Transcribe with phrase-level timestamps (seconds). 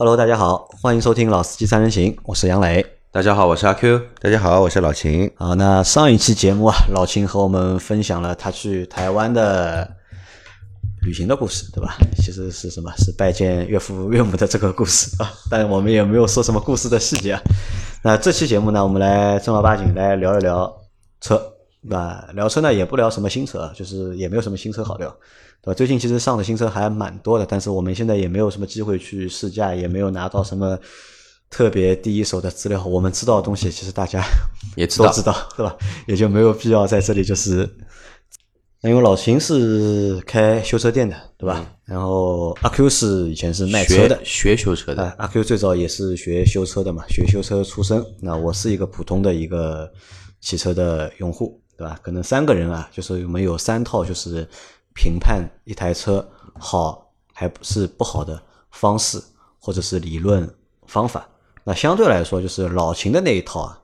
[0.00, 2.86] Hello，大家好，欢迎收听《老司机三人行》，我是杨磊。
[3.10, 4.00] 大家好，我是阿 Q。
[4.20, 5.28] 大家好，我是老秦。
[5.34, 9.96] 好，那上一期节目啊，老秦和我们分享了他去台湾的
[11.02, 11.96] 旅行的故事，对吧？
[12.16, 12.92] 其实是什么？
[12.96, 15.32] 是拜见岳父岳母的这个故事啊。
[15.50, 17.42] 但我们也没有说什么故事的细节啊。
[18.04, 20.72] 那这期节目呢，我们来正儿八经来聊一聊
[21.20, 21.36] 车，
[21.82, 22.24] 对吧？
[22.34, 25.12] 聊车呢，也不聊什么新车，就是也没有什么新车好聊，
[25.62, 25.74] 对吧？
[25.74, 30.78] 最近其实上的新车还蛮多的，但是我们现在也没有什么机会去试驾，也没有拿到什么
[31.50, 32.84] 特别第一手的资料。
[32.86, 34.24] 我们知道的东西，其实大家
[34.76, 35.76] 也知道都知道，对吧？
[36.06, 37.68] 也就没有必要在这里就是。
[38.80, 41.66] 那因为老秦是开修车店的，对吧？
[41.84, 45.02] 然后阿 Q 是以前是卖车的，学学修车的。
[45.02, 48.00] 啊，阿 Q 最早也是学修车的嘛，学修车出身。
[48.20, 49.90] 那我是一个普通的一个
[50.40, 51.98] 汽车的用户，对吧？
[52.04, 54.48] 可能三个人啊，就是我们有三套就是
[54.98, 59.22] 评判一台车好还是不好的方式，
[59.60, 60.52] 或者是理论
[60.88, 61.24] 方法。
[61.62, 63.78] 那相对来说，就是老秦的那一套啊，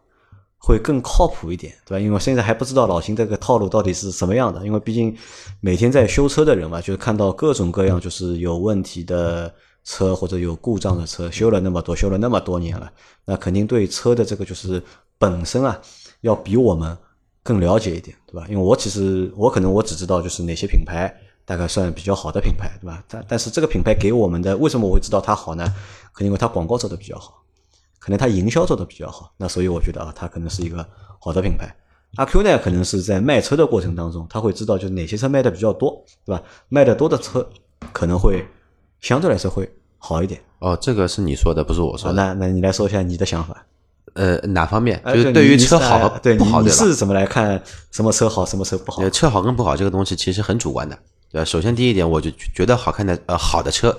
[0.59, 2.05] 会更靠谱一点，对吧？
[2.05, 5.17] 因为现在还不知道老秦这个套路到底是什么样的，因为毕竟
[5.61, 9.55] 每天在修车的人嘛，就是看到各种各样就是有问题的
[9.85, 12.91] 车或者有故障的车，修了那么多，修了那么多年了，
[13.25, 14.83] 那肯定对车的这个就是
[15.17, 15.81] 本身啊，
[16.23, 16.98] 要比我们
[17.45, 18.45] 更了解一点，对吧？
[18.48, 21.14] 因为我其实我可能我只知道就是哪些品牌
[21.45, 23.05] 大概算比较好的品牌，对吧？
[23.06, 25.64] 但但是这个品牌给我们的为什么我会知道它好呢？
[26.12, 27.42] 可能因为它广告做的比较好。
[28.01, 30.86] 可能它营销做的比较好，那所以我觉得啊，它可能是一个
[31.19, 31.75] 好的品牌。
[32.17, 36.42] 阿 Q 呢，可能是在卖车的过程当中，他会知道就哪些车卖的比较多，对吧？
[36.69, 37.48] 卖的多的车
[37.95, 38.45] 可能会
[39.01, 40.39] 相对来说会好一点。
[40.58, 42.14] 哦，这个是你说的，不是我啊，说的。
[42.14, 43.67] 那那你来说一下你的想法。
[44.15, 45.01] 呃，哪方面？
[45.05, 46.84] 哎就是对于车好对和不好，你对吧？
[46.84, 49.11] 是怎么来看什么车好，什么车不好呃，？
[49.11, 50.97] 车好跟不好这个东西其实很主观的，
[51.31, 51.45] 对吧？
[51.45, 53.97] 首先第一点，我就觉得好看的呃好的车，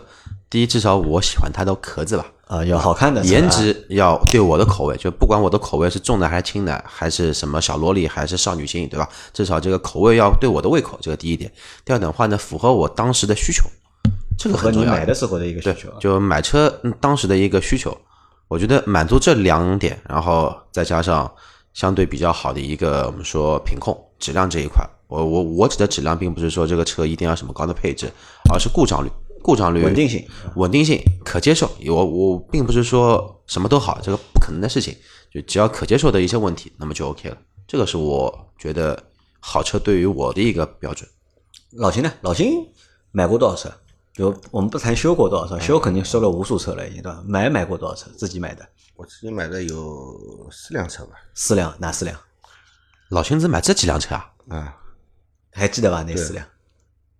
[0.49, 9.09] 第一至少我喜欢它的壳子吧，啊，要好看的啊颜值要对我的口味，就不管我的口味是重的还是轻的，还是什么小萝莉还是少女心，对吧？
[9.33, 11.51] 至少这个口味要对我的胃口，这个第一点。
[11.83, 13.65] 第二点的话呢，符合我当时的需求，
[14.37, 14.97] 这个和你很重要。
[14.97, 15.97] 买的时候的一个需求啊。
[15.99, 17.95] 就买车嗯当时的一个需求，
[18.47, 21.31] 我觉得满足这两点，然后再加上
[21.73, 28.11] 相对比较好的一个我们说品控质量这一块，我我我指的质量，并不是说这个车一定要什么高的配置，
[28.53, 29.09] 而是故障率、
[29.41, 30.25] 故障率、稳定性、
[30.55, 31.69] 稳定性可接受。
[31.87, 34.95] 我我并不是说什么都好，这个不可能的事情，
[35.33, 37.37] 就只要可接受的一些问题，那么就 OK 了。
[37.67, 39.01] 这个是我觉得
[39.39, 41.09] 好车对于我的一个标准。
[41.71, 42.13] 老秦呢？
[42.21, 42.51] 老秦
[43.11, 43.71] 买过多少车？
[44.15, 47.21] 就我们不谈修过多少车，修肯定修了无数车了，已经对吧？
[47.27, 48.09] 买买过多少车？
[48.17, 48.65] 自己买的
[48.95, 52.17] 我自己买的有四辆车吧，四辆，哪四辆？
[53.09, 54.31] 老秦只买这几辆车啊？
[54.47, 54.77] 啊，
[55.51, 56.01] 还记得吧？
[56.07, 56.45] 那四辆？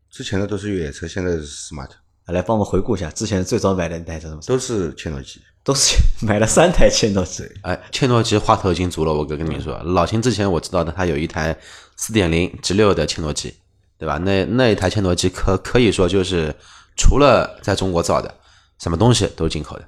[0.10, 1.90] 之前的都是越野车，现在是 smart，
[2.28, 4.42] 来帮我们回顾一下，之前最早买的那台车什么？
[4.48, 5.42] 都是切诺基。
[5.66, 7.44] 都是买了三台切诺基。
[7.64, 11.58] 哎，切诺基花头已经足了，我跟跟你说，老秦之前我知道的，他有一台
[11.98, 13.52] 四点零直六的切诺基，
[13.98, 14.20] 对吧？
[14.20, 16.56] 那那一台切诺基可可以说就是
[16.96, 18.34] 除了在中国造的，
[18.80, 19.88] 什么东西都是进口的。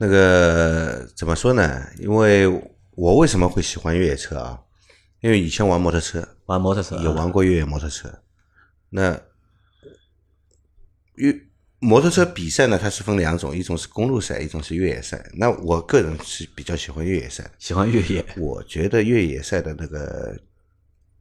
[0.00, 1.84] 那个怎么说呢？
[1.98, 2.46] 因为
[2.92, 4.60] 我为什么会喜欢越野车啊？
[5.20, 8.22] 因为以前玩摩托车，玩摩托车啊有玩过越野摩托车。
[8.90, 9.20] 那
[11.14, 11.36] 越
[11.80, 15.28] 摩托车比赛呢，它是分两种，一种是公路赛，一种是越野赛。
[15.34, 17.50] 那我个人是比较喜欢越野赛。
[17.58, 20.36] 喜欢越野，我觉得越野赛的那个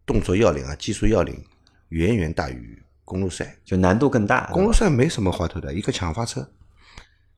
[0.05, 1.43] 动作要领啊，技术要领
[1.89, 3.57] 远远大于公路赛。
[3.63, 4.51] 就难度更大。
[4.51, 6.45] 公路赛没什么花头的，一个抢发车，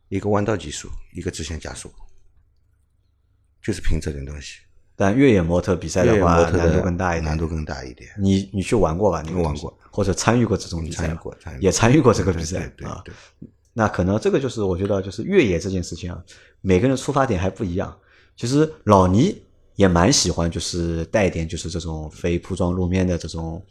[0.07, 1.93] 一个弯道技术，一个直线加速，
[3.61, 4.61] 就是凭这点东西。
[4.95, 7.23] 但越野摩托比赛的话，难度更大一点。
[7.23, 8.09] 难度更大一点。
[8.17, 9.21] 你你去玩过吧？
[9.21, 12.71] 你玩过，或者参与过这种比赛参与过参与过也参与过这个比赛啊。
[12.75, 16.21] 对对对，那可能这个就是我觉得就是越野这件事情啊，
[16.59, 17.97] 每个人出发点还不一样。
[18.35, 19.41] 其实老倪
[19.75, 23.65] 也蛮喜欢，就是带一点就是这种非铺装路面的这种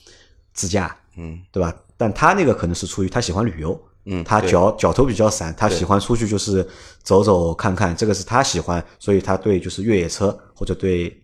[0.55, 1.77] 自驾，嗯，对吧？
[1.99, 6.67] 但他那个可能是出于他喜欢旅游，嗯他脚脚头比较散，他喜欢出去就是
[7.03, 11.21] 走走看看，这个是他喜欢，所以他对就是越野车或者对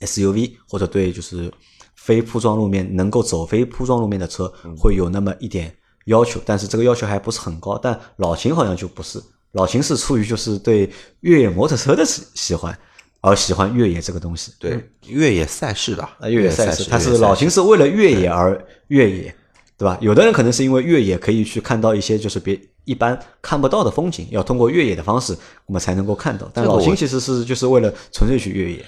[0.00, 1.52] SUV 或者对就是
[1.96, 5.74] 非铺装路面能够走非铺装路面的车嗯会有那么一点
[6.06, 7.76] 要求，但是这个要求还不是很高。
[7.76, 9.20] 但老秦好像就不是，
[9.52, 12.76] 老秦是出于就是对越野摩托车的喜喜欢
[13.20, 14.52] 而喜欢越野这个东西。
[14.58, 19.36] 对，越野赛事吧，啊，越野赛事，他是老秦是为了越野而越野，
[19.80, 19.96] 对吧？
[20.02, 25.34] 有的人可能是因为越野可以去看到一些就是别一般看不到的风景，要通过越野的方式，
[25.64, 26.50] 我们才能够看到。
[26.52, 28.84] 但老秦其实是就是为了纯粹去越野，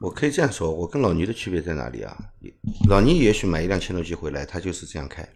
[0.00, 2.16] 我可以这样说，我跟老倪的区别在哪里啊？
[2.88, 5.28] 老倪也许买一辆千诺基回来，他就是这样开，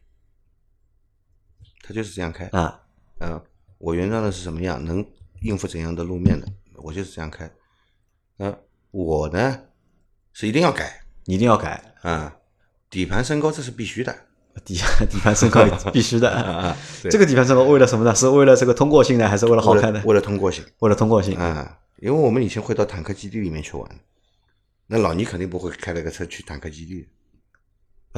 [1.83, 2.47] 他就是这样开。
[2.53, 2.81] 啊，
[3.19, 3.43] 嗯，
[3.79, 5.05] 我原装的是什么样，能
[5.43, 7.51] 应付怎样的路面的，我就是这样开。
[8.37, 8.57] 那
[8.93, 9.59] 我呢
[10.33, 12.37] 是一定要改你一定要改啊，
[12.89, 14.17] 底盘升高这是必须的
[14.65, 14.75] 底
[15.11, 16.31] 底盘升高 必须的。
[16.31, 16.77] 啊。
[17.03, 18.15] 对这个底盘升高为了什么呢？
[18.15, 20.03] 是为了这个通过性呢，还是为了好看呢？
[20.05, 21.35] 为了通过性为了通过性。
[21.37, 23.89] 啊，因为我们以前会到坦克基地里面去玩，
[24.87, 27.09] 那老倪肯定不会开了个车去坦克基地。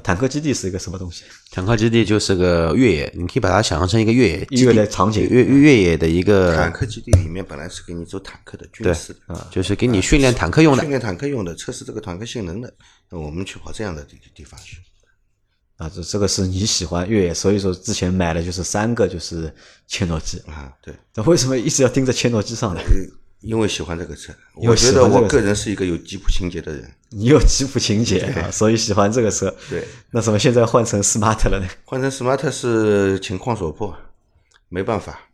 [0.05, 1.25] 坦克基地是一个什么东西？
[1.51, 10.91] 坦克基地就是个越野，你可以把它想象成一个越野基越地野场景越越越野的一个坦，克基地里面本来是给你做坦克的军事的，啊就是给你训练坦克用的训。
[10.91, 12.71] 练坦克用的，测试这个坦克性能的。
[13.11, 14.77] 那我们去跑这样的地地方去。
[15.77, 19.53] 啊，这这个是你喜欢越野，所以说之前买的就是三个就是
[19.87, 20.39] 切诺基。
[20.47, 22.81] 啊，对，那为什么一直要盯着切诺基上呢？
[23.43, 26.91] 因为喜欢这个车，我觉得我个人是一个有吉普情节的人。
[27.11, 29.55] 你有吉普情节啊，所以喜欢这个车。
[29.69, 31.69] 对，那怎么现在换成 smart 了呢？
[31.85, 33.95] 换成 smart 是情况所迫，
[34.71, 35.29] 没办法。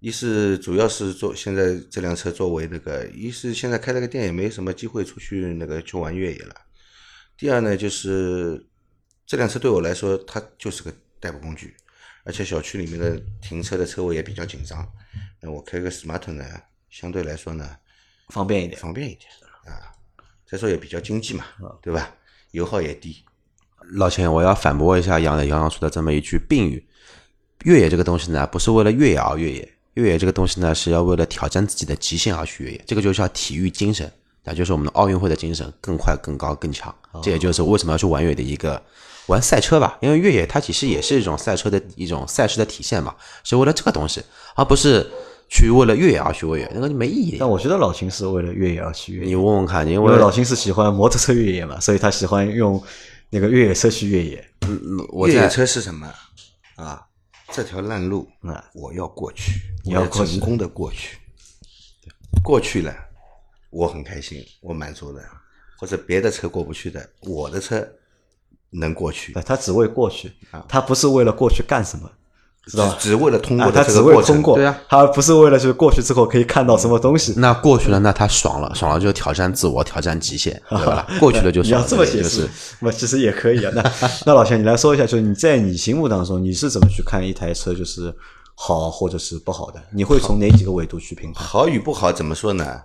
[0.00, 6.54] 一是主要是做现在这辆车作为那个，一是现在开了个店也没什么机会出去那个去玩越野了。
[7.38, 8.66] 第二呢，就是
[9.26, 11.74] 这辆车对我来说，它就是个代步工具，
[12.24, 14.86] 而且小区里面的停车的车位也比较紧张。
[15.40, 16.44] 那我开个 smart 呢，
[16.90, 17.68] 相对来说呢
[18.28, 18.80] 方便一点。
[18.80, 19.30] 方便一点
[19.64, 19.92] 啊，
[20.46, 21.44] 再说也比较经济嘛，
[21.82, 22.14] 对吧？
[22.50, 23.24] 油耗也低。
[23.92, 26.86] 老钱，我要反驳一下杨磊刚刚说的这么一句病语：
[27.64, 34.10] 越野这个东西呢，不是为了越野而越野，越野这个东西呢，是要为了挑战自己的极限而去越野，这个就叫体育精神，
[34.42, 36.94] 那就是我们的奥运会的精神，更快、更高、更强。
[37.22, 38.82] 这也就是为什么要去玩越野的一个
[39.26, 44.22] 玩赛车吧，因为越野它其实也是一种赛车的一种赛事的体现嘛，是为了这个东西，
[44.54, 45.10] 而不是
[45.48, 47.48] 去为了越野而去越野，那个就没意义但。
[47.48, 52.82] 我觉得老秦是为了越野而去越野你，问问看，因因为为老秦是喜欢摩托车越野嘛，所以他喜欢用
[53.30, 54.44] 那个越野车去越野。
[55.10, 56.12] 我在越野车是什么
[56.76, 57.00] 啊？
[57.52, 61.18] 这条烂路啊，我要过去，你要过去成功的过去，
[62.42, 62.92] 过去了，
[63.70, 65.22] 我很开心，我满足了。
[65.78, 67.86] 或者别的车过不去的，我的车
[68.74, 70.32] 能过去，，他只为过去，
[70.68, 72.10] 他不是为了过去干什么，
[72.66, 72.96] 知道吧？
[72.98, 74.00] 只只为了通过啊，他只。
[74.00, 77.34] 为通过，对啊，他不是为了就是过去之后可以看到什么东西。
[77.36, 81.06] 那过去了，那他爽了，爽了就挑战自我，挑战极限， 对吧？
[81.20, 82.48] 过去了就 你爽了，要这么解释就是，
[82.80, 83.72] 那其实也可以啊。
[83.74, 83.92] 那
[84.26, 88.14] 那老钱，你来说一下，就是你在你心目当中，你是怎么去看一台车，就是
[88.54, 89.80] 好或者是不好的？
[89.92, 91.44] 你会从哪几个维度去评判？
[91.44, 92.82] 好与不好怎么说呢？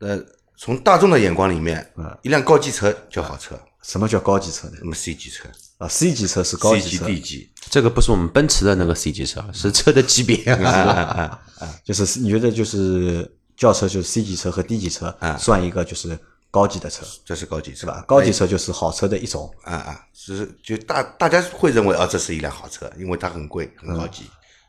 [0.00, 0.18] 呃，
[0.56, 4.78] 从大众的眼光里面，嗯一辆高级车叫好车，什么叫高级车呢？
[4.80, 5.46] 那么 C 级车、
[5.76, 11.38] 啊，C 级车是高级车，级、D 级，这个不是我们奔驰的那个 C 级车， 是车的级别啊。
[11.84, 16.18] 就是你觉得就是轿车就是 C 级车和 D 级车啊算一个就是
[16.50, 18.02] 高级的车这是高级是吧？
[18.08, 19.54] 高级车就是好车的一种。
[19.64, 24.24] 啊啊，只是就大大家会认为啊，这是一辆好车，因为它很贵很高级、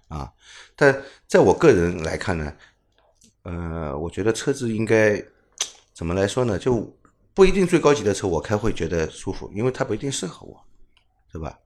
[0.09, 0.29] 啊。
[0.75, 2.53] 但在我个人来看呢，
[3.43, 5.23] 呃，我觉得车子应该
[5.93, 6.59] 怎么来说呢？
[6.59, 6.93] 就
[7.35, 10.65] 不一定最高级的车我开会觉得舒服，因为它不一定适合我，
[11.31, 11.59] 对吧？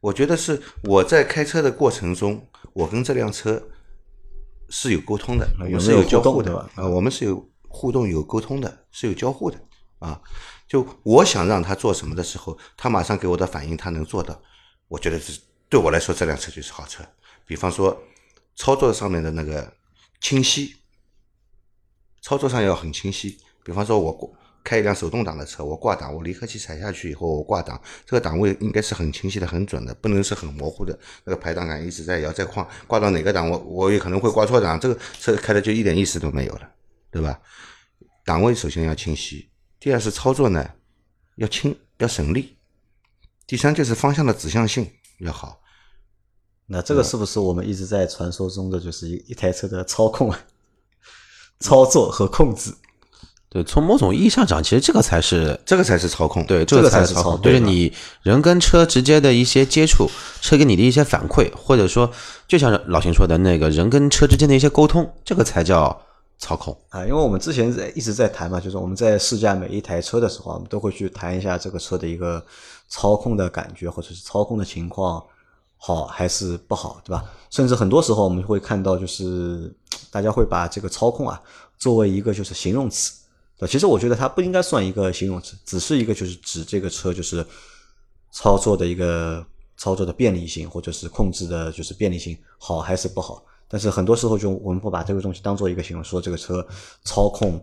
[0.00, 3.60] 我觉得是我在开车的过程中，我跟这辆车
[4.70, 9.60] 是有沟通的，我们是有交互的啊，我们是有互动、有沟通的，是有交互的
[9.98, 10.22] 啊。
[10.68, 14.40] 就我想让他做什么的时候，他马上给我的反应，他能做到。
[14.86, 17.02] 我觉得是对我来说，这辆车就是好车。
[17.44, 18.00] 比方说，
[18.54, 19.72] 操作上面的那个
[20.20, 20.76] 清晰，
[22.22, 23.36] 操作上要很清晰。
[23.64, 24.32] 比方说，我过
[24.68, 30.98] 开一辆手动挡的车，我挂档，我离合器踩下去以后，我挂档，这个档位应该是很清晰的、很准的，不能是很模糊的。
[31.24, 36.70] 那个排档杆一直在摇在晃，挂到哪个档，我我也可能会挂错档，这个车开的就一点意思都没有了，
[37.10, 37.40] 对吧？
[38.26, 39.48] 档位首先要清晰，
[39.80, 40.70] 第二是操作呢
[41.36, 42.58] 要轻要省力，
[43.46, 44.86] 第三就是方向的指向性
[45.20, 45.62] 要好。
[46.66, 50.38] 那这个是不是我们一直在传说中的就是一一台车的操控啊、
[51.60, 52.70] 操作和控制？
[53.50, 56.44] 对，从某种意义上讲，其实这个才是这个才是操控。
[56.44, 57.90] 对，这个才是操控，就是对你
[58.22, 60.06] 人跟车直接的一些接触，
[60.42, 62.10] 车给你的一些反馈，或者说，
[62.46, 65.98] 就像老秦说的那个人跟车之间的一些沟通，这个才叫
[66.38, 66.76] 操控。
[66.90, 72.44] 啊，因为我们之前在一直在谈嘛，就是我们在试驾每一台车的时候啊，我们都会去谈一下这个车的一个
[72.88, 75.24] 操控的感觉，或者是操控的情况
[75.78, 77.24] 好还是不好，对吧？
[77.48, 79.74] 甚至很多时候我们会看到，就是
[80.10, 81.40] 大家会把这个操控啊
[81.78, 83.12] 作为一个就是形容词，
[83.58, 83.68] 对？
[83.68, 87.44] 其实我觉得它不应该算一个形容词，只是一个就是指这个车就是
[88.30, 89.44] 操作的一个
[89.76, 93.44] 操作的便利性，或者是控制的就是便利性好还是不好。
[93.68, 96.66] 但是很多时候就我们不把这个东西当做一个形容，说这个车
[97.04, 97.62] 操控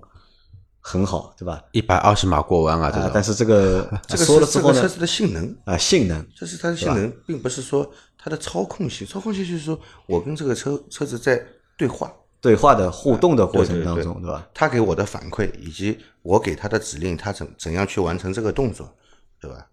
[0.79, 1.63] 很好，对吧？
[1.71, 9.07] 一百二十码过弯啊，这啊，但是这个 这个说了之后呢是这个车，子的性能，啊，性能这是它的性能，并不是说它的操控性。
[9.07, 11.43] 操控性就是说我跟这个车车子在
[11.75, 12.13] 对话，
[12.45, 14.47] 对话的互动的过程当中，对吧？
[14.53, 18.95] 他给我的反馈以及我给他的指令，他怎怎样去完成这个动作，
[19.41, 19.67] 对吧？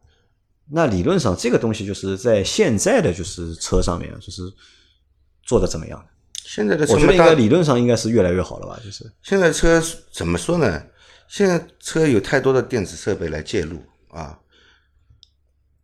[0.70, 4.40] 那理论上这个东西就是在现在的就是车上面就是
[5.42, 6.02] 做的怎么样？
[6.46, 8.80] 现在的车我觉得应该理论上应该是越来越好了吧？
[8.82, 9.78] 就是现在车
[10.10, 10.82] 怎么说呢？
[11.28, 14.38] 现在车有太多的电子设备来介入啊。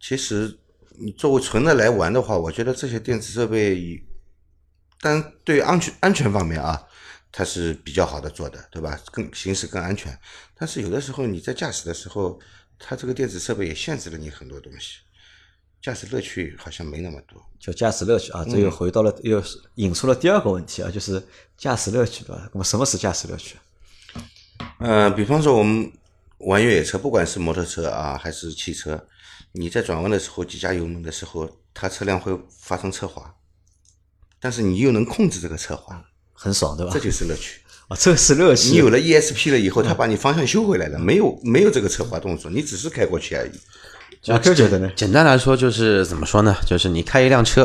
[0.00, 0.59] 其实
[0.99, 4.02] 你作为纯的来玩的话，我觉得这些电子设备，
[5.00, 6.82] 但对安全安全方面啊，
[7.30, 8.98] 它是比较好的做的，对吧？
[9.12, 10.18] 更行驶更安全。
[10.56, 12.38] 但是有的时候你在驾驶的时候，
[12.78, 14.98] 它这个电子设备也限制了你很多东西，
[15.80, 17.40] 驾驶乐趣好像没那么多。
[17.60, 19.42] 就驾驶乐趣啊，嗯这又回到了又
[19.74, 21.22] 引出了第二个问题啊，就是
[21.56, 22.48] 驾驶乐趣对吧？
[22.52, 23.56] 那么什么是驾驶乐趣？
[24.80, 25.92] 呃，比方说我们
[26.38, 29.08] 玩越野车，不管是摩托车啊还是汽车，
[29.52, 33.34] 你在转弯的时候急加油门的时候，它车辆会发生侧滑，
[34.40, 36.00] 但是你又能控制这个侧滑，
[36.33, 37.00] 很爽对吧这？
[37.00, 37.61] 就是乐趣。
[37.88, 38.71] 啊， 这是乐趣。
[38.71, 44.30] 你有了 ESP 了以后，他把你方向修回来了，没有没有这个侧滑动作，你只是开过去而已。
[44.30, 44.90] 阿 Q 觉得呢？
[44.97, 46.54] 简单来说就是怎么说呢？
[46.66, 47.64] 就是你开一辆车，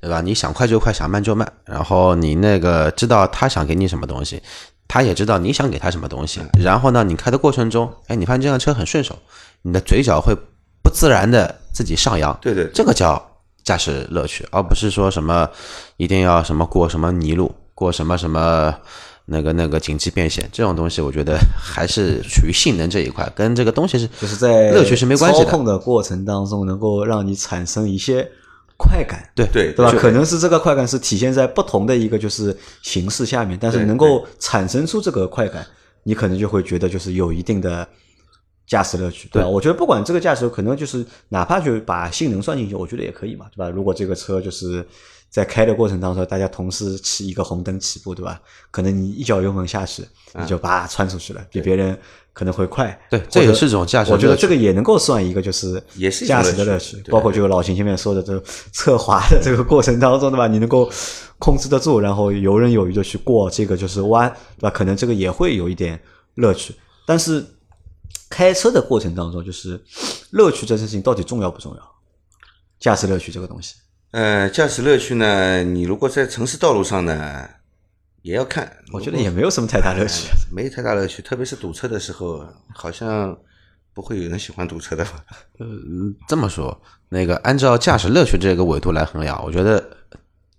[0.00, 0.20] 对吧？
[0.20, 4.42] 你想快就快，想慢就慢，然后你那个知道他想给你什么东西，
[4.86, 6.40] 他也知道你想给他什么东西。
[6.60, 9.18] 然后呢，你开的过程中，哎，你发现这辆车很顺手，
[9.62, 10.36] 你的嘴角会
[10.82, 13.33] 不自然的自己上扬，对对这个叫
[13.64, 15.48] 驾驶乐趣，而不是说什么
[15.96, 18.74] 一定要什么过什么泥路，过什么什么。
[19.26, 25.46] 那个那个紧急变线这种东西，我觉得还是属于性能这一块，跟这个东西是就是在乐趣是没关系的。
[25.46, 28.28] 操控的过程当中，能够让你产生一些
[28.76, 29.90] 快感，对对对吧？
[29.90, 35.66] 就可能是这个快感是体现在不同的一个就是形式下面，但是能够产生出这个快感，
[36.02, 37.88] 你可能就会觉得就是有一定的
[38.66, 39.48] 驾驶乐趣，对吧？
[39.48, 43.68] 我觉得不管这个驾驶，可能就是哪怕就把性能算进去，我觉得也可以嘛，对吧？
[43.68, 44.86] 如果这个车就是
[45.28, 48.40] 在开的过程当中，大家同时起一个红灯起步，对吧？
[48.70, 50.02] 可能你一脚油门下去，
[50.34, 51.98] 你就叭窜出去了，比别人
[52.32, 52.98] 可能会快。
[53.10, 58.42] 对这也是种驾驶我觉得这个也能够算一个就是也是驾驶的乐乐趣包括就老秦前面说的这个
[58.72, 60.46] 侧滑的这个过程当中，对吧？
[60.46, 60.88] 你能够
[61.38, 64.28] 控制得住，然后游刃有余的去过这个就是弯，
[64.58, 64.70] 对吧？
[64.70, 66.00] 可能这个也会有一点
[66.36, 67.44] 乐趣，但是
[68.34, 69.80] 开车的过程当中，就是
[70.32, 71.82] 乐趣这件事情到底重要不重要？
[72.80, 73.76] 驾驶乐趣这个东西，
[74.10, 77.48] 呃，驾驶乐趣呢，你如果在城市道路上呢，
[78.22, 78.76] 也要看。
[78.92, 80.26] 我觉得也没有什么太大乐趣。
[80.50, 83.38] 没太大乐趣，特别是堵车的时候，好像
[83.94, 85.24] 不会有人喜欢堵车的吧？
[86.26, 89.96] 这么说，那个按照驾驶乐趣这个维度来衡量，我觉得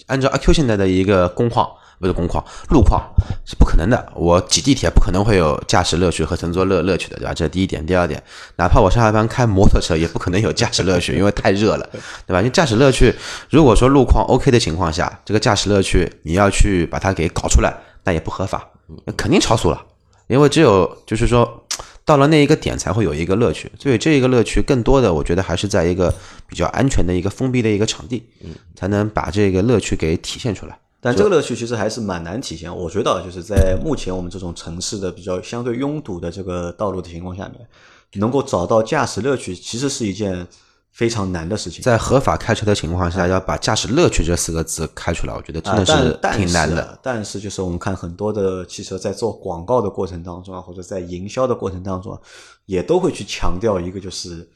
[0.07, 3.01] 按照阿 Q 现在的一个工况，不是工况，路况
[3.45, 4.11] 是不可能的。
[4.15, 7.33] 我挤地铁不可能会有驾驶乐趣和乘坐乐乐趣的，对吧？
[7.33, 7.85] 这是第一点。
[7.85, 8.21] 第二点，
[8.57, 11.89] 哪怕我上下班开摩托车，也不可能有驾驶乐趣，因为太热了，
[12.25, 12.39] 对吧？
[12.39, 13.13] 因为驾驶乐趣，
[13.49, 17.73] 如果说路况 OK 的情况下，这个驾驶乐趣你要去把它给搞出来，
[18.03, 18.67] 那也不合法，
[19.15, 19.81] 肯定超速了。
[20.27, 21.65] 因为只有就是说，
[22.03, 23.71] 到了那一个点才会有一个乐趣。
[23.79, 26.11] 所以这一个乐趣更多的，我觉得还是在一个
[26.47, 28.27] 比较安全的一个封闭的一个场地，
[28.75, 30.77] 才能把这个乐趣给体现出来。
[31.05, 32.75] 但这个乐趣其实还是蛮难体现。
[32.75, 37.67] 我觉得啊就是在目前我们这种城市的比较相对拥堵的这个道路的情况下面，
[38.13, 40.47] 能够找到驾驶乐趣，其实是一件
[40.91, 41.83] 非常难的事情。
[41.83, 46.97] 在合法开车的情况下，要把驾驶乐趣这四个字开出来，我觉得真啊，的但但挺难的。
[47.03, 52.19] 但是就是我们看很多的汽车在做广告的过程当中啊，或者在营销的过程当中啊，
[52.65, 54.49] 也都会去强调一个就是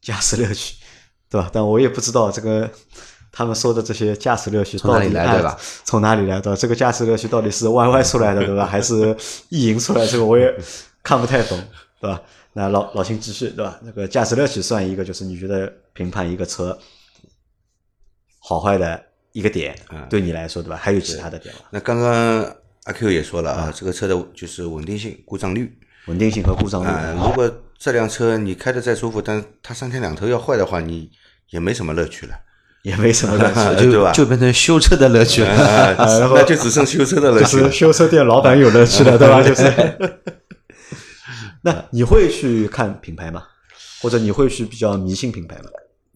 [0.00, 0.76] 驾驶乐趣，
[1.30, 1.48] 对吧？
[1.52, 2.68] 但我也不知道这个
[3.36, 5.58] 他们说的这些驾驶乐趣从哪里到底按来对吧？
[5.84, 6.56] 从哪里来的？
[6.56, 8.64] 这个驾驶乐趣到底是 YY 出来的，对吧？
[8.64, 9.14] 还是
[9.50, 10.06] 意淫出来？
[10.06, 10.50] 这个我也
[11.02, 11.62] 看不太懂，
[12.00, 12.22] 对吧？
[12.54, 13.78] 那老老秦继续，对吧？
[13.82, 16.78] 那个驾驶乐趣算一个，就是你觉得评判一个车
[18.38, 19.78] 好坏的一个点，
[20.08, 20.76] 对你来说，对吧？
[20.80, 21.60] 还有其他的点吗？
[21.68, 22.42] 那刚刚
[22.84, 26.88] 阿 Q 也说了啊，这个车的就是稳定性、故障率稳定性和故障率。
[26.88, 27.14] 啊。
[27.22, 31.10] 如果这辆车你开的再舒服，但它三天两头要坏的话，你
[31.50, 32.34] 也没什么乐趣了。
[32.86, 35.50] 也没什么乐趣，就 对吧就变成修车的乐趣了。
[35.50, 35.96] 啊，
[36.32, 37.72] 那就只剩修车的乐趣了就是。
[37.72, 39.42] 修车店老板有乐趣了， 对吧？
[39.42, 40.20] 就是。
[41.62, 43.42] 那你会去看品牌吗？
[44.00, 45.64] 或者你会去比较迷信品牌吗？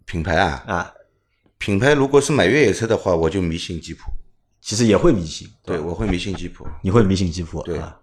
[0.04, 0.94] 品牌啊，啊，
[1.58, 4.02] 品牌如果是买越野车的话，我就迷信吉普。
[4.62, 6.64] 其实也会迷信，对，吧我会迷信吉普。
[6.84, 7.96] 你会迷信吉普对啊？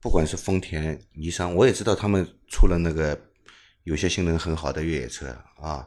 [0.00, 3.18] 不管是丰田、尼桑，我也知道他们出了那个
[3.82, 5.26] 有些性能很好的越野车
[5.60, 5.84] 啊，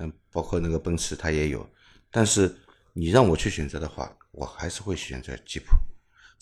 [0.00, 1.64] 嗯，包括那个奔驰它也有。
[2.10, 2.52] 但是
[2.92, 5.66] 你让我去选择的话，我还是会选择吉普。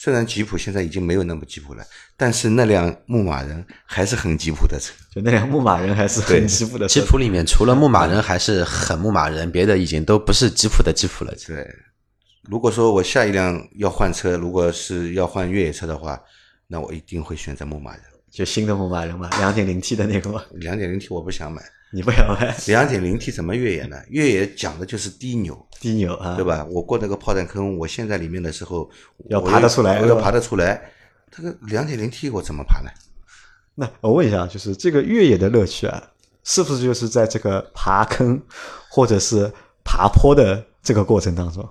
[0.00, 1.84] 虽然吉普现在已经没有那么吉普了，
[2.16, 4.94] 但是那辆牧马人还是很吉普的车。
[5.10, 11.34] 就那辆牧马人还是很吉普的车吉普里面除了牧马人还是很牧马人，别的已经都不是吉普的吉普了。
[11.44, 11.68] 对，
[12.48, 16.22] 如果说我下一辆要换车，如果是要换越野车的话，
[16.68, 18.02] 那我一定会选择牧马人。
[18.30, 23.96] 就新的牧马人嘛，两点零 T 的那个嘛，两点零 T 我不想买， 你不要买 两点零 T 怎么越野呢？
[24.08, 26.44] 越野讲的就是低扭，低扭啊，对？
[26.44, 26.64] 吧？
[26.70, 28.88] 我过那个炮弹坑，我陷在里面的时候，
[29.28, 30.90] 要爬得出来我要爬得出来。
[31.30, 32.90] 这个两点零 T 我怎么爬呢？
[33.74, 36.02] 那我问一下，就是这个越野的乐趣啊，
[36.44, 38.40] 是不是就是在这个爬坑
[38.90, 39.50] 或者是
[39.84, 41.68] 爬坡的这个过程当中？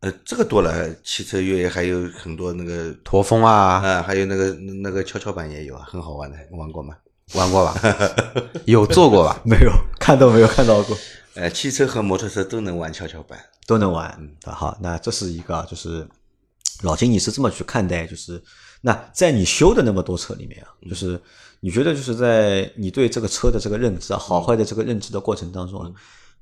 [0.00, 6.94] 呃，这个多了，汽车越野还有很多那个驼峰啊，啊，还有那个那个跷跷板也有啊，很好玩的，玩过吗？
[7.34, 7.74] 玩过吧？
[8.64, 9.40] 有做过吧？
[9.44, 10.96] 没有，看都没有看到过，
[11.34, 13.38] 呃，汽车和摩托车都能玩跷跷板。
[13.66, 14.16] 都能玩。
[14.20, 16.08] 嗯好，那这是一个啊，就是
[16.82, 18.06] 老金，你是这么去看待？
[18.06, 18.42] 就是
[18.80, 21.20] 那在你修的那么多车里面啊，就是
[21.60, 25.90] 你觉得就是在你对这个车的这个认知啊，好坏的这个认知的过程当中啊，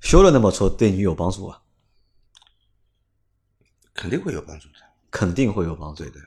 [0.00, 1.58] 修了那么多对你有帮助啊？
[3.96, 4.74] 肯定会有帮助的。
[5.10, 6.20] 肯定会有帮助的。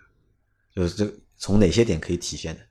[0.75, 2.61] 就是这从哪些点可以体现的？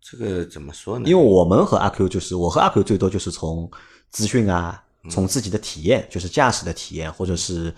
[0.00, 1.08] 这个怎么说呢？
[1.08, 3.70] 因为我们和阿 Q 就是我和阿 Q 最多就是从
[4.10, 7.72] 资讯啊，从自己的体验，就是驾驶的体验，或者是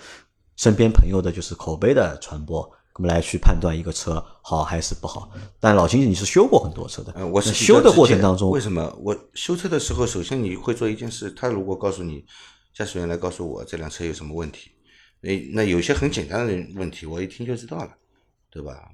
[0.56, 2.60] 身边朋友的就是口碑的传播，
[2.94, 5.30] 我们来去判断一个车好还是不好。
[5.60, 12.24] 但老秦你是修过很多车的，呃，我是修的过程当中为，什么我修车的时候，首先你会做一件事，他如果告诉你
[12.72, 14.70] 驾驶员来告诉我这辆车有什么问题，
[15.22, 17.96] 那那有些很简单的问题，我一听就知道了，
[18.50, 18.90] 对吧？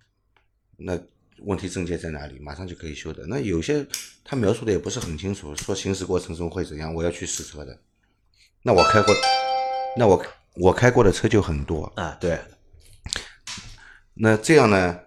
[0.77, 0.97] 那
[1.39, 3.27] 问题症结在哪里，马上就可以修的。
[3.27, 3.85] 那有些
[4.23, 7.77] 他描述的也不是很清楚，说行驶过程中会怎样，我要去试车的。
[8.63, 9.15] 那我开过，
[9.97, 12.39] 那我我开过的车就很多，啊，对，
[14.15, 15.01] 那这样呢，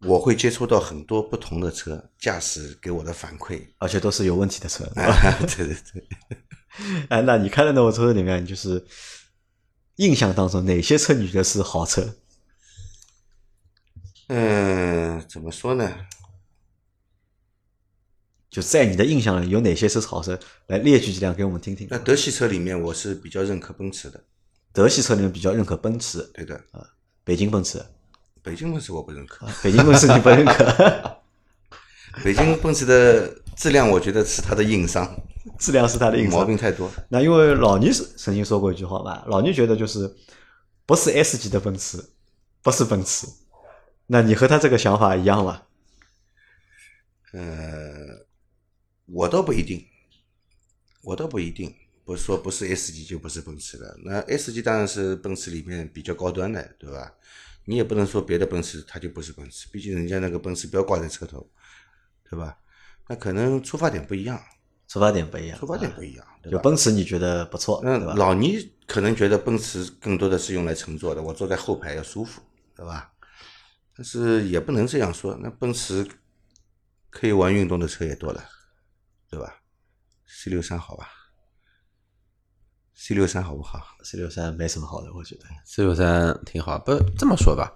[0.00, 3.60] 我会接触到很多不同的车，驾驶给我的反馈。
[3.78, 4.84] 而且都是有问题的车？
[4.94, 6.08] 啊，对对 对，
[7.10, 8.82] 哎，那你开的那么多车里面，就是
[9.98, 12.16] 印象当中哪些车你觉得是好车？
[14.28, 16.06] 嗯，怎么说呢？
[18.50, 20.38] 就在你的印象里有哪些是好车？
[20.68, 21.98] 来列举几辆给我们听听那。
[21.98, 24.24] 德系车里面，我是比较认可奔驰的，
[24.72, 26.54] 德系车里面比较认可奔驰，对的。
[26.72, 26.88] 啊
[27.24, 27.84] 北京奔驰，
[28.42, 31.20] 北京奔驰我不认可，北京奔驰你不认可，
[32.24, 35.20] 北京奔驰的质量，我觉得是它的硬伤，
[35.58, 36.38] 质量是它的硬伤。
[36.38, 36.88] 毛病太多。
[37.08, 40.14] 那因为老倪是曾经说过一句话吧，老倪觉得就是
[40.86, 41.98] 不是 S 级的奔驰，
[42.62, 43.26] 不是奔驰。
[44.06, 45.62] 那你和他这个想法一样吗？
[47.32, 48.24] 呃，
[49.06, 49.84] 我倒不一定，
[51.02, 53.98] 我倒不一定，不是说不是 S 级就不是奔驰了。
[54.04, 57.12] 那 S 级当然是奔驰里面比较高端的，对吧？
[57.64, 61.50] 你也不能说别的奔驰它就不是奔驰，毕竟人家那个奔驰标挂在车头，
[62.30, 62.56] 对吧？
[63.08, 64.40] 那可能出发点不一样，
[64.86, 66.58] 出发点不一样，出发点不一样，对吧？
[66.58, 68.14] 就奔驰你觉得不错，那对吧？
[68.14, 72.40] 老倪可能觉得奔驰更多的是用来乘坐的，我坐在后排要舒服，
[72.76, 73.10] 对吧？
[73.96, 76.06] 但是也不能这样说，那奔驰
[77.10, 78.44] 可以玩运动的车也多了，
[79.28, 79.62] 对吧
[80.26, 81.08] ？C 六三好吧
[82.94, 85.44] ？C 六三好不好？C 六三没什么好的，我觉得。
[85.64, 87.72] C 六三挺好，不这么说吧，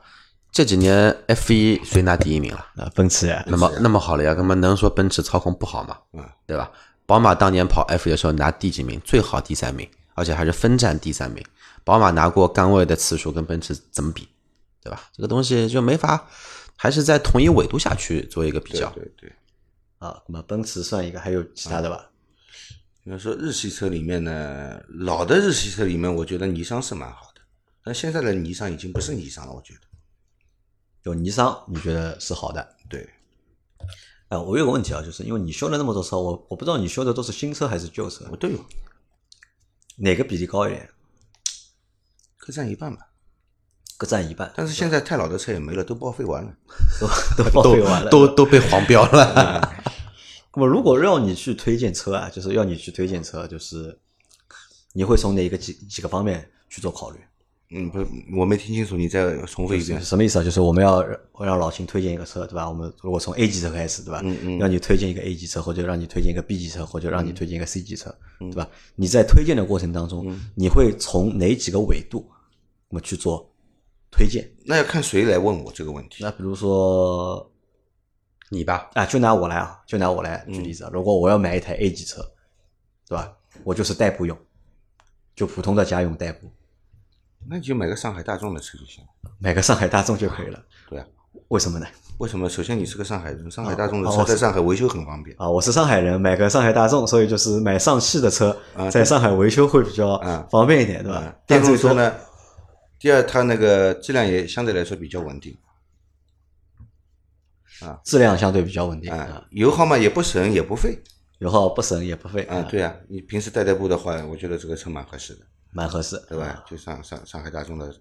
[0.52, 2.58] 这几年 F 一谁拿第一名了？
[2.76, 5.98] 啊，奔驰呀，那么那么好了呀，那么能说奔驰操控不好吗？
[6.12, 6.70] 嗯，对吧？
[7.06, 9.00] 宝马当年跑 F 一的时候拿第几名？
[9.00, 11.42] 最好第三名，而且还是分站第三名。
[11.84, 14.28] 宝马拿过杆位的次数跟奔驰怎么比？
[14.82, 15.08] 对吧？
[15.16, 16.28] 这个东西就没法，
[16.76, 18.90] 还是在同一纬度下去做一个比较。
[18.90, 19.32] 对对。
[19.98, 22.10] 啊，那么奔驰算一个，还有其他的吧？
[23.02, 27.40] 比如说日系车里面呢，老的日系车里面，我觉得尼桑是蛮好的，
[27.82, 29.80] 但现在的尼桑已经不是尼桑了，我觉得。
[31.04, 32.76] 有尼桑，你觉得是好的？
[32.88, 33.08] 对，
[34.28, 38.58] 啊，我有个问题啊，就是因为你修了那么多车，我我不知道你修的都是新车还是旧车我，都有，
[39.96, 40.88] 哪个比例高一点？
[42.36, 43.08] 各占一半吧。
[43.98, 46.52] 各占一半，但是现在太老的车也没了，都报废完了。
[46.98, 48.10] 都都报废完了。
[48.10, 49.60] 都都被黄标了。
[50.54, 53.96] 那么如果让你去推荐车啊，就是要你去推荐车，就是
[54.92, 57.20] 你会从哪一个几几个方面去做考虑？
[57.74, 58.04] 嗯，不，
[58.38, 60.00] 我没听清楚，你再重复一遍。
[60.00, 60.44] 什么意思啊？
[60.44, 61.02] 就是我们要
[61.40, 62.68] 让老秦推荐一个车，对吧？
[62.68, 64.20] 我们如果从 A 级车开始，对吧？
[64.22, 68.68] 嗯嗯让你推荐一个 A 级车，或者让你推荐一个 B 级车，或者让你推荐一个 C 级车，对吧？
[68.94, 72.28] 你在推荐的过程当中，你会从哪几个维度
[72.88, 73.50] 我们去做
[74.10, 74.46] 推荐？
[74.66, 76.22] 那要看谁来问我这个问题。
[76.22, 77.50] 那比如说
[78.50, 80.90] 你吧，啊，就拿我来啊，就拿我来举例子啊。
[80.92, 82.20] 如果我要买一台 A 级车，
[83.08, 83.34] 对吧？
[83.64, 84.36] 我就是代步用，
[85.34, 86.50] 就普通的家用代步，
[87.48, 89.10] 那你就买个上海大众的车就行了。
[89.38, 90.62] 买个上海大众就可以了。
[90.88, 91.06] 对啊，
[91.48, 91.86] 为什么呢？
[92.18, 92.48] 为什么？
[92.48, 95.34] 首先你是个上海人，上海哦大众的哦车在上海维修很方便。
[95.38, 101.34] 啊，我是上海人，买个上海大众，所以就是买上汽的车，啊在上海维修会比较啊方便一点，对吧啊？
[101.46, 102.14] 电动车呢，
[102.98, 105.56] 第二它那个质量也相对来说比较稳定
[107.80, 111.02] 啊质量相对比较稳定啊啊，，油耗嘛也不省也不费
[111.38, 112.62] 油耗不省也不费啊。
[112.70, 115.40] 对啊，你平时代代步的话，我觉得这个车蛮合适的，
[115.72, 116.64] 蛮合适，对吧？
[116.68, 117.92] 就上上上海大众的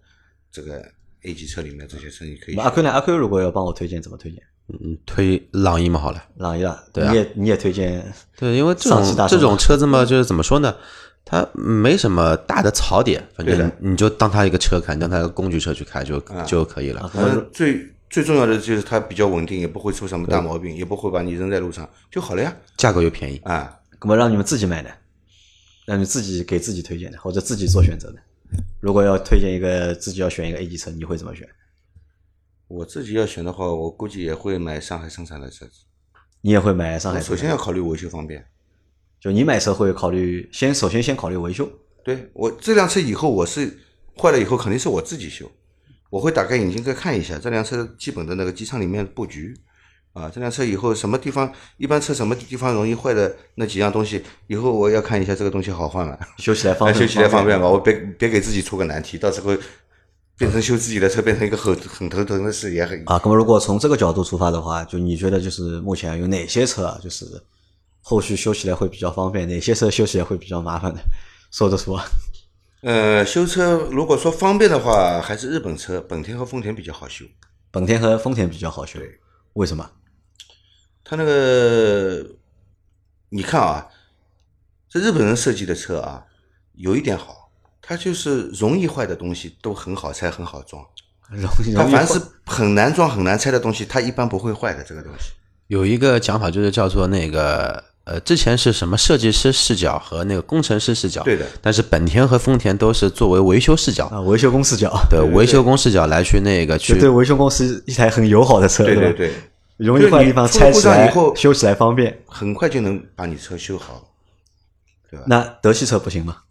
[0.51, 0.83] 这个
[1.23, 2.91] A 级车里面这些车，你可以阿坤呢？
[2.91, 4.41] 阿坤如果要帮我推荐，怎么推荐？
[4.67, 6.23] 嗯，推朗逸嘛好了。
[6.35, 10.75] 朗逸啊，对啊你也你也推荐对，因为这种这种车子嘛，就是怎么说呢？
[11.23, 17.07] 它没什么大的槽点，反正你就当它一个车开，你当它一个工具车去开就就可以了。
[17.09, 22.53] 反正最最重要的就是它比较稳定，也不会出什么大毛病，也不会把你扔在路上就好了呀。
[22.75, 23.37] 价格又便宜。
[23.43, 24.89] 啊，那么让你们自己买的，
[25.85, 28.19] 让你自己给自己推荐的，或者自己做选择的。
[28.79, 31.47] 如果要推荐一个自己要选一个 A 级车，你会怎么选？
[32.67, 35.81] 我自己要选的话，我估计也会买上海生产的车子。
[36.41, 37.21] 你也会买上海？
[37.21, 38.45] 首先要考虑维修方便。
[39.19, 41.69] 就你买车会考虑先首先先考虑维修，
[42.03, 43.77] 对我这辆车以后我是
[44.17, 45.51] 坏了以后肯定是我自己修，
[46.09, 49.55] 我会打开引擎再看一下这辆车基本的那个机舱里面布局
[50.13, 59.55] 啊，这辆车以后什么地方一般车什么地方容易坏的那几样东西，以后我要看一下这个东西好换了， 修起来方便，修起来方便吧，我别别给自己出个难题，到时候
[60.37, 63.21] 变成修自己的车变成一个很很头疼的事也很啊。
[63.23, 67.25] 那么如果从这个角度出发的话，就你觉得就是目前有哪些车啊，就是
[68.01, 70.99] 后续修起来会比较方便，哪些车修起来会比较麻烦的，
[71.51, 72.03] 说得出啊？
[72.81, 77.23] 呃，修车如果说方便的话，还是日本车，本田和丰田比较好修。
[77.69, 78.99] 本田和丰田比较好修，
[79.53, 79.87] 为什么？
[81.11, 82.25] 它那个，
[83.31, 83.85] 你看啊，
[84.89, 86.23] 这日本人设计的车啊，
[86.75, 90.81] 有一点好，它就是容易坏的东西都很好拆，很好装。
[91.29, 94.81] 容易容易坏它凡是很难装、很难拆的东西，它一般不会坏的。
[94.85, 95.33] 这个东西，
[95.67, 109.11] 有一个讲法就是叫做那个呃，之前是什么设计师视角和那个工程师视角，对的但是本田和丰田都是作为维修视角，啊，维修工视角，对维修工视角来去那个去对维修公司一台很友好的车，对对？
[109.11, 109.33] 对，
[109.85, 112.23] 容易坏的地方拆起来以后修起来方便。
[112.25, 114.07] 很快就能把你车修好。
[115.09, 116.43] 对吧那德系车不行吗？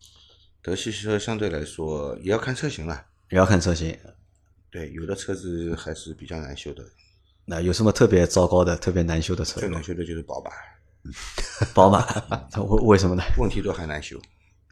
[0.62, 3.96] 德系车相对来说也要看车型了，也要看车型。
[4.70, 6.84] 对，有的车子还是比较难修的，
[7.46, 9.68] 那有什么特别糟糕的、特别难修的车最？
[9.70, 10.50] 难修的就是宝马，
[11.72, 12.06] 宝马，
[12.58, 13.22] 为为什么呢？
[13.38, 14.20] 问题都还难修。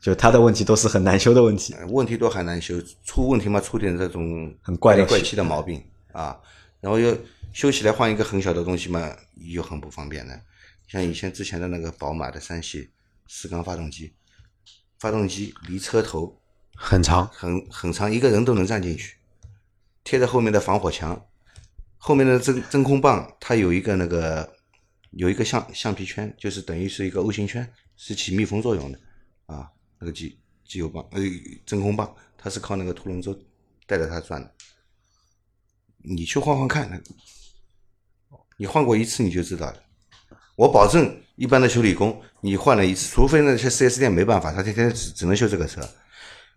[0.02, 1.72] 就它的问题都是很难修的问题。
[1.72, 6.38] 呃问题都还难修，出问题嘛出点这种很怪的怪气的毛病啊，
[6.80, 7.16] 然后又
[7.52, 10.40] 修起来换一个很小的东西嘛，又很不方便的。
[10.86, 12.90] 像以前之前的那个宝马的三系
[13.26, 14.14] 四缸发动机，
[14.98, 16.40] 发动机离车头
[16.74, 19.16] 很长，很很长，一个人都能站进去，
[20.04, 21.26] 贴在后面的防火墙，
[21.96, 24.56] 后面的真真空棒它有一个那个
[25.10, 28.98] 有一个橡橡皮圈，就是等于是一个 O 型圈，是起密封作用的
[29.46, 29.70] 啊。
[29.98, 31.20] 那个机机油棒呃
[31.66, 33.36] 真空棒，它是靠那个凸轮轴
[33.86, 34.54] 带着它转的。
[35.98, 37.04] 你去换换看，那个
[38.58, 39.76] 你换过一次你就知道了。
[40.56, 45.80] 我保证，一般的修理工你换了一次，除非那些 4S 店没办法，他天天只只能修这个车。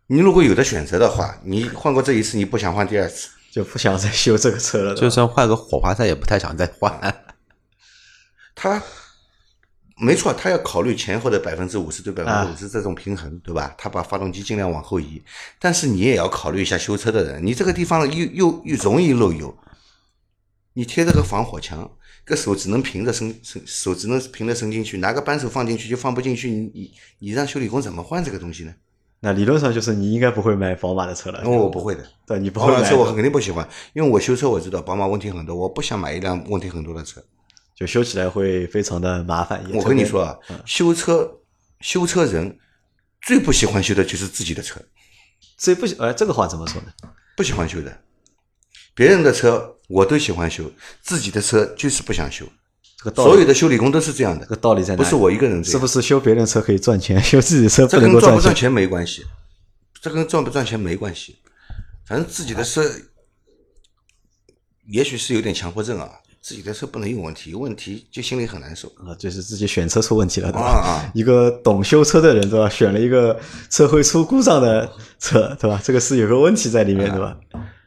[0.08, 3.30] 你如果有的选择的话，你换过这一次，你不想换第二次。
[3.52, 4.96] 就不想再修这个车了。
[5.00, 7.00] 就算换个火花塞也不太想再换。
[8.56, 8.82] 他
[9.98, 13.76] 没错，他要考虑前后的百分之五十对百分之五十这种平衡，对吧？
[13.78, 15.22] 他把发动机尽量往后移，
[15.60, 19.56] 但是你也要考虑一下修车的人，你这个地方又又又容易漏油，
[20.73, 21.89] 你贴着个防火墙，
[22.23, 28.73] 个手只能平着伸伸，手只能平着伸进去，拿个扳手放进去就放不进去，你你你让修理工怎么换这个东西呢？
[29.19, 31.43] 那理论上就是你应该不会买宝马的车了。
[31.43, 37.23] 因为我不会的，对，你不会买宝马车我肯定不喜欢，因为我修车我知道宝马问题很多，我不想买一辆问题很多的车。
[37.75, 39.63] 就修起来会非常的麻烦。
[39.73, 41.39] 我跟你说啊，修车
[41.79, 42.57] 修车人
[43.21, 44.79] 最不喜欢修的就是自己的车，
[45.57, 46.91] 最不喜呃这个话怎么说呢？
[47.36, 48.01] 不喜欢修的。
[48.93, 50.63] 别人的车我都喜欢修，
[51.01, 52.45] 自己的车就是不想修。
[52.97, 54.95] 这个道理所有的修理工都是这样的这个，道理在？
[54.95, 55.71] 不是我一个人这样。
[55.71, 58.30] 是不是修别人车可以赚钱， 修自己车这不能够钱？
[58.30, 59.25] 跟赚不赚钱没关系，
[60.01, 61.38] 这跟赚不赚钱没关系。
[62.08, 62.84] 反正自己的车，
[64.88, 66.10] 也许是有点强迫症啊，
[66.41, 68.88] 自己的车不能有问题，有问题就心里很难受。
[69.06, 70.67] 啊，就是自己选车出问题了，对吧？
[70.67, 72.69] 啊啊 一个懂修车的人，对吧？
[72.69, 75.82] 选了一个车会出故障的车，对吧？
[75.84, 77.36] 这个是有个问题在里面，对吧？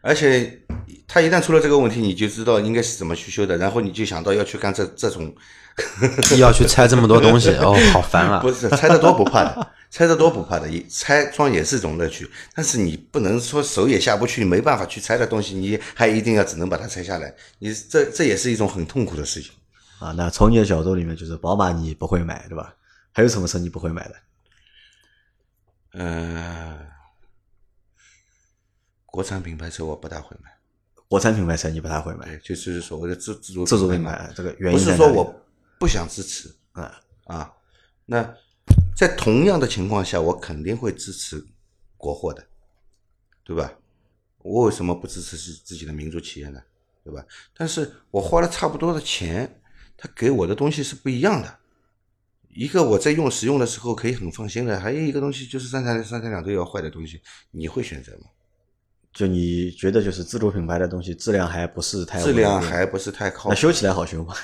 [0.07, 0.61] 而且
[1.09, 5.35] 他一旦出了这个问题，你就知道应该是怎么去修的，然后你就想到要去干这这种，
[6.39, 8.39] 要去拆这么多东西， 哦，好烦啊！
[8.41, 12.31] 不是拆的多不怕的， 拆得多不怕的，拆装也是一种乐趣。
[12.55, 19.53] 但是你不能说手也下不去，没办法去拆的东西，你还一定要只能把它拆下来，你这这也是一种很痛苦的事情。
[20.01, 22.75] 啊，那从你的角度里面，就是宝马你不会买，对吧？
[23.13, 24.15] 还有什么车你不会买的？
[25.97, 26.77] 嗯、
[29.15, 30.51] 国产品牌车我不大会买，
[31.07, 35.41] 国产品牌车你不大会买，哎，就是所谓的自自主自主品牌这个原因不是说我
[35.79, 37.55] 不想支持啊，啊，
[38.07, 38.35] 那
[38.97, 41.47] 在同样的情况下，我肯定会支持
[41.97, 42.45] 国货的，
[43.45, 43.73] 对吧？
[44.39, 46.61] 我为什么不支持自自己的民族企业呢？
[47.05, 47.25] 对吧？
[47.57, 49.61] 但是我花了差不多的钱，
[49.97, 51.59] 他给我的东西是不一样的。
[52.49, 57.23] 一个我在用使用的时候可以很放心的，还有一个东西就是三长三长两短要坏的东西，
[57.53, 58.27] 你会选择吗？
[59.15, 63.49] 就你觉得就是自主品牌的东西质量还不是太质量还不是太靠谱。
[63.51, 64.35] 那修起来好修吗？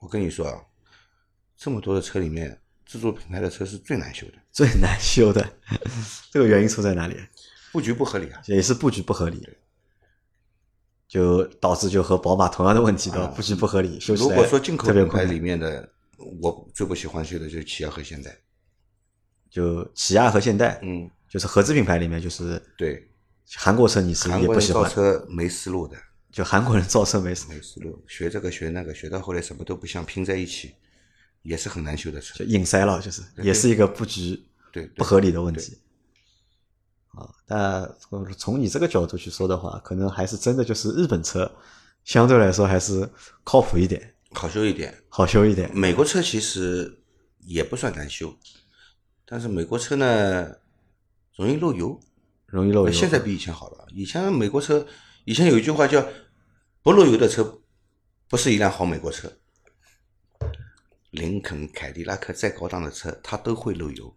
[0.00, 0.58] 我跟你说啊，
[1.56, 5.46] 这么多的车里面，自主品牌的车是最难修的，最难修的，
[6.32, 7.16] 这个原因出在哪里？
[7.72, 8.40] 布局不合理啊。
[8.46, 9.46] 也是布局不合理，
[11.06, 15.86] 就导致就和宝马同样的问题的布局不合理，修起来如果说进口品牌里面的，
[16.40, 18.34] 我最不喜欢修的就是起亚和现代。
[19.50, 23.08] 就起亚和现代，嗯，就是合资品牌里面，就是对，
[23.56, 25.96] 韩国车你是韩国人造也不喜欢，车没思路的，
[26.32, 30.74] 就韩国人造车没什么，没思路，学这个学那个，学到后来什么都不像，拼在一起，
[31.42, 32.44] 也是很难修的车就。
[32.46, 35.78] 硬塞了，就是也是一个布局对，对不合理的问题。
[37.12, 37.94] 啊，但
[38.36, 41.48] 从你这个角度去说的话，可能还是真的就是日本车
[42.04, 43.08] 相对来说还是
[43.44, 44.92] 靠谱一点，好修一点。
[45.08, 45.70] 好修一点。
[45.72, 46.98] 美国车其实
[47.40, 48.36] 也不算难修，
[49.24, 50.56] 但是美国车呢
[51.36, 52.00] 容易漏油。
[52.54, 52.92] 容易漏油。
[52.92, 53.86] 现在比以前好了。
[53.92, 54.86] 以前美国车，
[55.24, 56.06] 以前有一句话叫
[56.82, 57.60] “不漏油的车
[58.28, 59.30] 不是一辆好美国车”。
[61.10, 64.14] 林肯、凯迪拉克再高档的车，它都会漏油。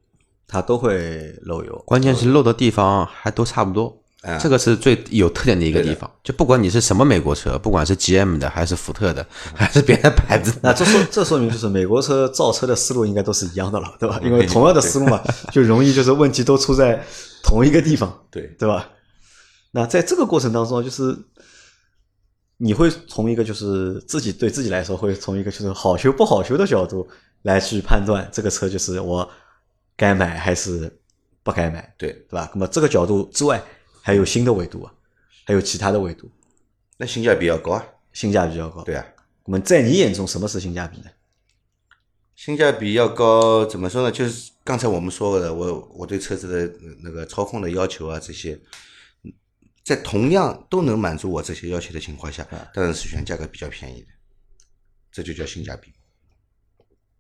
[0.48, 1.78] 它都会漏油。
[1.86, 6.10] 关键是漏的地方还都差不多，啊这个是最有特点的一个地方。
[6.24, 14.20] 就不管你是什么美国车，不管是 GM 的还是福特的， 还是别的牌子的，那这说这说明就是美国车造车的思路应该都是一样的了，对吧？
[14.24, 17.04] 因为同样的思路嘛， 就容易就是问题都出在
[17.44, 18.90] 同一个地方，对对吧？
[19.72, 21.18] 那在这个过程当中，就是
[22.58, 27.08] 你会从一个就是自己对自己来说，会从一个就是好修不好修的角度
[27.44, 29.30] 来去判断这个车就是我
[29.96, 30.92] 该买还是
[31.44, 32.50] 不该买，对，对吧？
[32.54, 33.62] 那么这个角度之外，
[34.08, 34.94] 还有新的维度啊，
[35.44, 36.32] 还有其他的维度，
[36.96, 37.86] 那性价比要高啊。
[38.14, 38.82] 性价比要高。
[38.86, 39.06] 对啊，
[39.44, 41.10] 那么在你眼中，什么是性价比呢？
[42.34, 44.10] 性价比要高，怎么说呢？
[44.10, 48.58] 就是刚才我们说的，我我对车子的那个操控的要求啊，这些，
[49.84, 54.08] 在同样都能满足我这些要求的情况下，当然是选价格比较便宜的，
[55.12, 55.92] 这就叫性价比。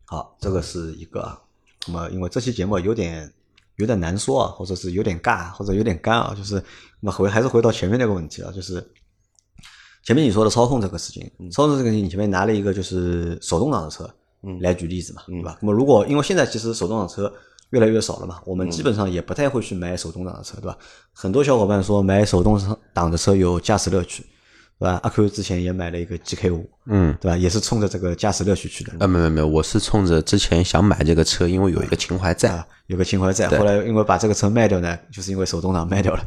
[0.05, 1.41] 好，这个是一个啊。
[1.85, 3.33] 那么，因为这期节目有点
[3.77, 6.55] 有点难说啊，或者是有点尬，或者有点干啊，就是
[6.99, 8.85] 那么回还是回到前面那个问题啊，就是
[10.03, 14.09] 前面你说的操控这个事情，操控这个事情，你前面拿了一个就是手动挡的车，
[14.43, 15.57] 嗯来举例子嘛，对吧？
[15.61, 17.31] 那么如果因为现在其实手动挡车
[17.71, 20.77] 越来越少了嘛，我们基本上也不太会去买手动挡的车，对吧？
[21.13, 22.59] 很多小伙伴说买手动
[22.93, 24.25] 挡的车有驾驶乐趣，
[24.79, 24.99] 对吧？
[25.03, 27.37] 阿 Q 之前也买了一个 GK 五，嗯，对吧？
[27.37, 28.93] 也是冲着这个驾驶乐趣去的。
[28.99, 32.49] 啊，没有没有，我是冲着之前想买这个车，因为有一个情怀在。
[32.51, 33.47] 啊，有个情怀在。
[33.49, 36.19] 后来因为把这个车卖掉呢，就是因为手动挡卖掉了，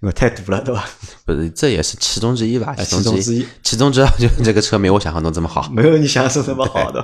[0.00, 0.84] 因为太堵了，对吧？
[1.24, 2.74] 不是，这也是其中之一吧？
[2.76, 5.70] 啊其中之其中之一，其中之二就是 这个车没我想象中这么好。
[5.72, 7.00] 没有你想象中那么好的，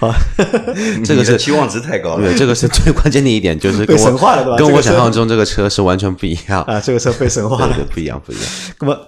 [0.00, 0.12] 啊，
[1.04, 2.36] 这个是期望值太高了对，。
[2.36, 6.62] 这个是最关键的一点，就是跟被神化了对吧我跟我想象中这个车是完全不一样。
[6.62, 7.84] 啊，这个车被神化了对。
[7.84, 8.44] 对，不一样，不一样。
[8.80, 8.98] 那么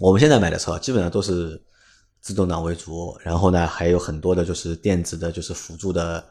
[0.00, 1.62] 我们现在买的车基本上都是
[2.22, 6.24] 自动挡为主，然后呢还有很多的就是电子的，就是辅助的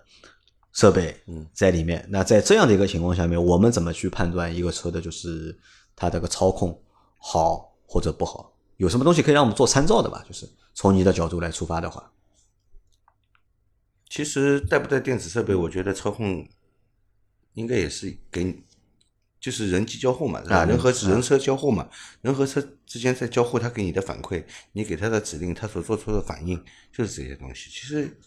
[0.73, 1.15] 设备
[1.53, 2.03] 在里面。
[2.09, 5.55] 那在这样的一个情况下面，我们怎么去判断一个车的就是
[5.95, 6.81] 它这个操控
[7.19, 8.51] 好或者不好？
[8.77, 10.25] 有什么东西可以让我们做参照的吧？
[10.27, 12.11] 就是从你的角度来出发的话，
[14.09, 16.47] 其实带不带电子设备，我觉得操控
[17.53, 18.63] 应该也是给你，
[19.39, 21.87] 就是人机交互嘛，啊人和人人车交互嘛，
[22.21, 27.69] 人和车之间在交互，他给你的反馈，你给他的指令，他所做出的反应，就是这些东西。
[27.69, 28.17] 其实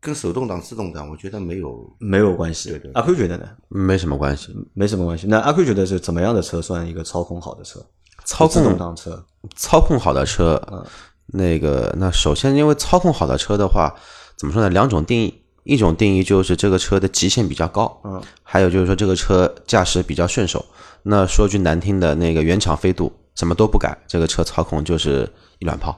[0.00, 2.70] 跟手动挡、自动挡，我觉得没有没有关系。
[2.70, 3.48] 对对阿 Q 觉得呢？
[3.68, 4.54] 没什么关系。
[4.74, 5.26] 没什么关系。
[5.26, 7.84] 那阿 Q 觉得是怎么样的车算一个操控好的车？
[8.24, 9.24] 操自动控挡车，
[9.56, 10.60] 操控好的车，
[11.26, 13.94] 那个那首先因为操控好的车的话，
[14.36, 14.68] 怎么说呢？
[14.68, 20.64] 两种定义，一种定义就是这个车的极限比较高，嗯，还有就是说这个车驾驶比较顺手。
[21.02, 25.96] 那说句难听的，那个原厂飞度什么都不改，这个车操控就是一卵泡。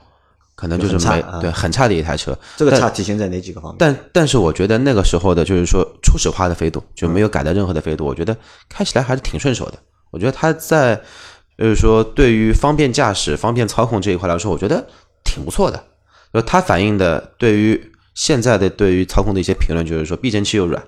[0.56, 2.38] 可能就是没对很差的一台车。
[2.58, 3.76] 这个差体现在哪几个方面？
[3.78, 8.36] 但但是我觉得那个时候的就是说初始化的飞度就没有改的任何的飞度，我觉得
[8.68, 9.78] 开起来还是挺顺手的。
[10.10, 11.00] 我觉得它在
[11.56, 14.86] 就是说对于方便驾驶、方便操控这一块来说，我觉得
[15.24, 15.82] 挺不错的。
[16.34, 20.82] 就它反映的对于现在的对于操控的一些评论，就是说避震器又软，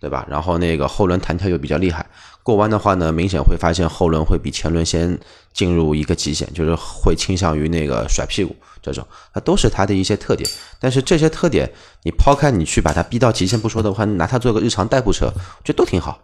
[0.00, 0.26] 对吧？
[0.28, 2.06] 然后那个后轮弹跳又比较厉害，
[2.42, 5.18] 过弯的话呢，明显会发现后轮会比前轮先
[5.52, 10.48] 进入一个极限，就是会倾向于那个甩屁股这种，它都是它的一些特点。
[10.78, 11.70] 但是这些特点，
[12.04, 16.20] 你抛开你去把它逼到极限不说的话，拿它做个日常代步车，我觉得都挺好。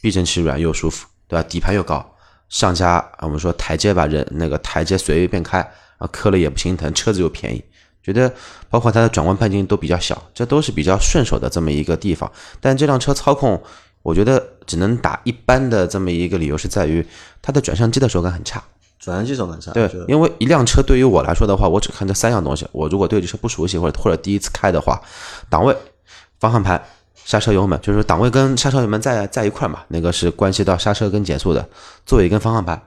[0.00, 1.46] 避震器软又舒服，对吧？
[1.46, 2.14] 底盘又高，
[2.48, 5.60] 上家我们说台阶吧，人那个台阶随便开，
[5.98, 7.62] 啊磕了也不心疼，车子又便宜，
[8.02, 8.32] 觉得
[8.68, 12.30] 包括它的转弯半径都比较小，这都是比较顺手的这么一个地方。
[12.60, 13.62] 但这辆车操控，
[14.02, 17.06] 我觉得只能打一般的这么一个理由是在于
[17.42, 18.62] 它的转向机的手感很差。
[18.98, 22.66] 转向机手感差，对，因为一辆车对于我来说的话，我只看这三样东西。
[22.70, 25.00] 我如果对这车不熟悉或者或者第一次开的话，
[25.48, 25.74] 档位、
[26.38, 26.84] 方向盘、
[27.24, 31.66] 刹车油门，就是档位跟刹车油门在在一块嘛，那个是关系到刹车跟减速的，
[32.04, 32.78] 座椅跟方向盘，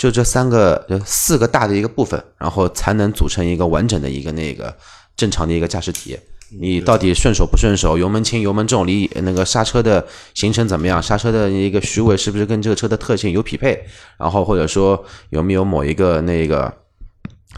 [0.00, 4.74] 就这三个就四个大的一个部分，然后才能组成一个完整的一个那个
[5.14, 6.18] 正常的一个驾驶体验。
[6.58, 7.98] 你到底顺手不顺手？
[7.98, 11.02] 油门轻、油门重，离那个刹车的行程怎么样？
[11.02, 13.78] 刹车的一个虚位是不是跟这个车的特性有匹配？
[14.16, 16.72] 然后或者说有没有某一个那个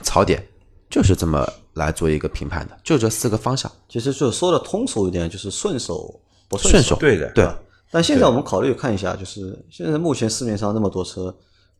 [0.03, 0.45] 槽点，
[0.91, 3.71] 就是这么来做一个评判的，就这四个方向。
[3.89, 6.59] 其实就说的通俗一点，就是顺手不。
[6.59, 7.49] 顺手对的，对，
[7.93, 11.33] 但现在我们考虑看一下，就是现在目前市面上那么多车，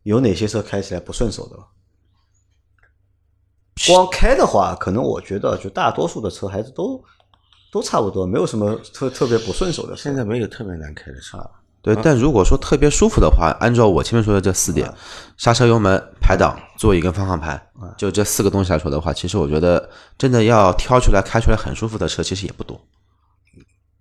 [0.03, 1.63] 有哪些车开起来不顺手的吧？
[3.87, 7.03] 光开的话，可能我觉得就大多数的车还是都
[7.71, 9.97] 都差不多，没有什么特特别不顺手的。
[9.97, 11.37] 现在没有特别难开的车。
[11.81, 14.89] 对，但如果说特别舒服的话，按照我前面说的这四点，
[15.35, 17.61] 刹车、油门、排档、座椅跟方向盘，
[17.97, 22.79] 就这四个东西来说的话，其实我觉得真的要挑出来开出来很舒服的车，其实也不多，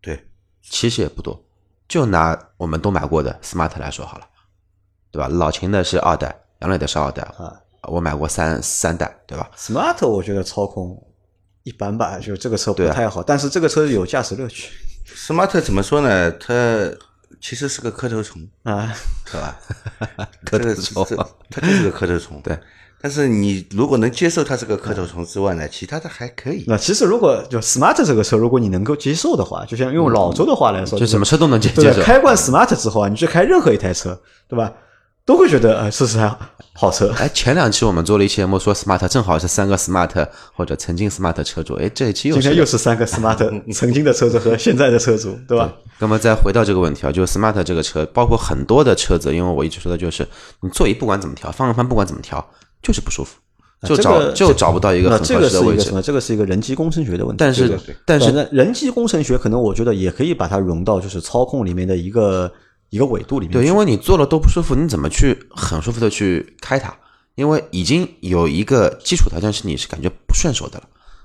[0.01, 0.29] 对，
[0.63, 1.45] 其实也不多。
[1.89, 4.29] 就拿我们都买过的 smart 来说好了，
[5.13, 5.29] 对吧？
[5.29, 11.01] 老秦的是二代，杨磊的是二代，啊我买过三三代，对吧？Smart 我觉得操控
[11.65, 14.71] 一般吧，就这个车不太好，但是这个车有驾驶乐趣
[15.15, 16.31] smart 怎么说呢？
[16.33, 16.91] 它
[17.41, 18.93] 其实是个磕头虫，啊。
[19.27, 19.59] 是吧？
[20.47, 21.05] 磕头虫
[21.51, 22.41] 它就是个磕头虫。
[22.45, 22.59] 对。
[23.01, 26.65] 但是你如果能接受它是个磕头虫之外呢，其他的还可以。
[26.69, 31.69] 那其实如果就 Smart 这个车，如果你能够接受的话，就像用老周的话来说，就什么车都能接？
[31.71, 32.01] 接受。
[32.01, 34.73] 开惯 Smart 之后啊，你去开任何一台车，对吧？
[35.25, 36.37] 都会觉得呃，这是台
[36.75, 37.13] 好车。
[37.17, 43.39] 哎，前两期我们做了一期节目，说 smart 正好是三个 smart 或者曾经 smart 车主，哎，这一期又今天是又是三个 Smart
[43.73, 45.73] 曾经的车主和现在的车主，对吧？
[45.99, 50.27] 那么再回到这个问题啊，就是 smart 这个车，包括很多的车子，因为我一直说的就是，
[50.61, 52.45] 你座椅不管怎么调，方向盘不管怎么调，
[52.83, 53.37] 就是不舒服，
[53.87, 55.79] 就找、这个就找不到一个很这个是一合适的位置。
[55.79, 56.03] 个什么？
[56.03, 57.39] 这个是一个人机工程学的问题。
[57.39, 62.51] 但是但是呢人机工程学可能我觉得也可以把它融到就是操控里面的一个
[62.93, 63.53] 一个纬度里面。
[63.53, 66.95] 对，因为你坐了都不舒服，你怎么去很舒服的去开它？
[67.35, 70.85] 因为已经有一个基础条件是你是感觉不顺手的了，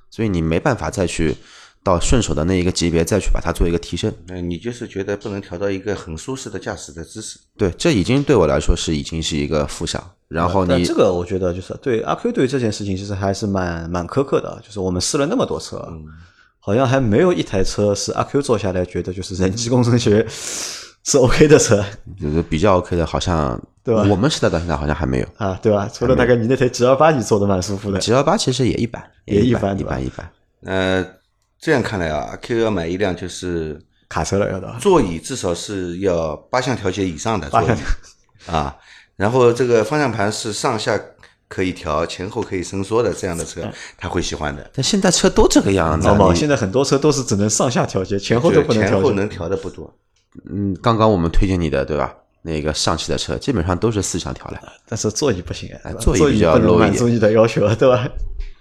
[0.09, 1.35] 所以你没办法再去
[1.83, 4.13] 到顺手的那一个级别再去把它做一个提升。
[4.27, 7.37] 那你就是觉得不能调到一个很舒适的驾驶的姿势。
[7.57, 10.01] 对，这已经对我来说是已经是一个负向。
[10.29, 15.85] 然后你但这个我觉得就是对阿 Q 对这件事情其实还是蛮蛮苛刻的，就是我们试了那么多车，
[16.59, 20.25] 好像还没有一台车是阿 Q 坐下来觉得就是人机工程学
[21.07, 21.81] 是 OK 的车
[22.19, 25.27] 就是比较 OK 的，好像对吧我们时代到现在好像还没有。
[25.37, 25.89] 啊，对吧？
[25.91, 30.29] 除了大概你那台 G 二八你坐的蛮舒服的，G 幺八其实也一般，也一般一般一般。
[30.65, 31.07] 呃，
[31.57, 34.75] 这样看来啊，阿 Q 要买一辆就是卡车了要的。
[34.81, 37.67] 座椅至少是要八项调节以上的座椅
[38.51, 38.75] 啊，
[39.15, 40.99] 然后这个方向盘是上下
[41.47, 43.61] 可以调，前后可以伸缩的这样的车，
[43.97, 44.69] 他会喜欢的。
[44.73, 48.95] 但现在车都这个样子现在很多车都是只能上下调节，前后都不能调节。
[48.95, 49.97] 前后能调的不多。
[50.49, 52.13] 嗯，刚刚我们推荐你的对吧？
[52.43, 55.69] 那个上汽的车基本上都是四项调的，但是座椅不行
[55.99, 58.07] 座椅比较不能 low 一点满足你的要求，对吧？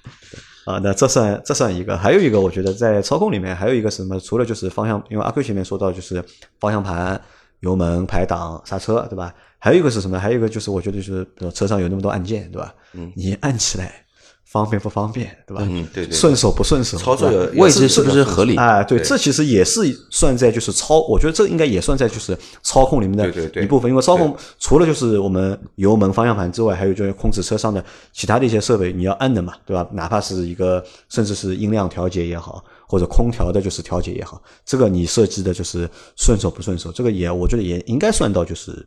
[0.66, 4.18] 啊，那这算这算一个，还有一个，我觉得在操控里面还有一个什么？
[4.18, 6.20] 除了就是方向，因为阿 Q 前面说到就是
[6.58, 7.20] 方向盘、
[7.60, 9.32] 油门、排档、刹车，对吧？
[9.60, 10.18] 还有一个是什么？
[10.18, 12.74] 还有一个就是我觉得就是，车上有那么多按键，对吧？
[12.94, 14.04] 嗯，你按起来
[14.46, 15.62] 方便不方便，对吧？
[15.66, 18.54] 嗯对对顺手不顺手，操作位置是不是合理？
[18.54, 23.28] 啊，对，对这其实也是算在就是操，我觉得这应该也算在就是操控里面的
[23.60, 29.84] 一部分，因为操控除了就是我们油门、方向盘之外，还有就是控制车上的其他的一些设备，你要按的嘛，对吧？
[29.92, 38.86] 哪怕是一个甚至是音量调节也好，或者空调的就是调节也好，这个你设计的就是顺手不顺手，这个也我觉得也应该算到就是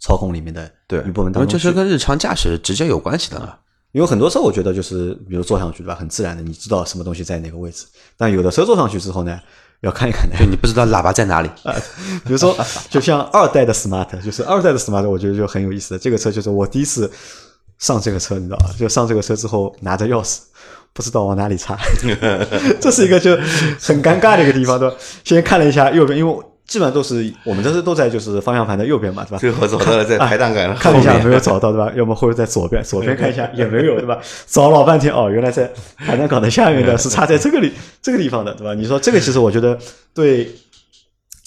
[0.00, 1.58] 操控里面的对一部分因为这当中去。
[1.58, 3.56] 是跟日常驾驶直接有关系的嘛。
[3.94, 7.86] 因为很多车我觉得就是，比如坐上去对吧，很自然的，你知道什么东西在哪个位置。
[8.16, 9.38] 但有的车坐上去之后呢，
[9.82, 10.36] 要看一看的。
[10.36, 11.50] 就你不知道喇叭在哪里，
[12.24, 12.56] 比如说，
[12.90, 15.98] 就像二代的 smart，就是二代的 smart，我觉得就很有意思的。
[16.00, 17.08] 这个车就是我第一次
[17.78, 18.70] 上这个车，你知道吧？
[18.76, 20.38] 就上这个车之后拿着钥匙，
[20.92, 21.78] 不知道往哪里插，
[22.82, 23.36] 这是一个就
[23.80, 24.96] 很尴尬的一个地方，对吧？
[25.22, 29.38] 先看了一下右边，因为基本上都是我们这是都在就是方向盘的右边嘛，对吧？
[29.38, 31.92] 最后找到了在排档杆的看了一下没有找到，对吧？
[31.94, 34.18] 要么或者在左边，左边看一下 也没有，对吧？
[34.46, 38.72] 找老半天，哦，原来在排档杆的下面的是插在这个里 这个地方的，对吧？
[38.74, 39.78] 你说这个其实我觉得
[40.14, 40.50] 对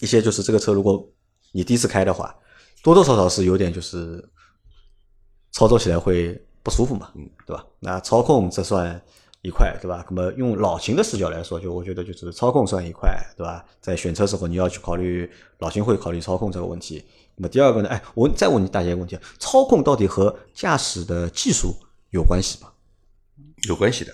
[0.02, 1.04] 一些就是这个车，如果
[1.52, 2.36] 你第一次开的话，
[2.84, 4.24] 多多少少是有点就是
[5.52, 7.66] 操作起来会不舒服嘛，嗯对吧？
[7.80, 9.02] 那操控这算
[9.48, 10.06] 一块，对吧？
[10.10, 13.64] 那么用老秦的视角来说，就我觉得就是操控算一块，对吧？
[13.80, 15.30] 在选车时候你要去考虑，
[15.60, 17.02] 老秦会考虑操控这个问题。
[17.38, 17.88] 那么第二个呢？
[17.88, 21.74] 哎，我再问你大家一个问题：操控到底和驾驶的技术
[22.10, 22.70] 有关系吗？
[23.70, 24.14] 有关系的，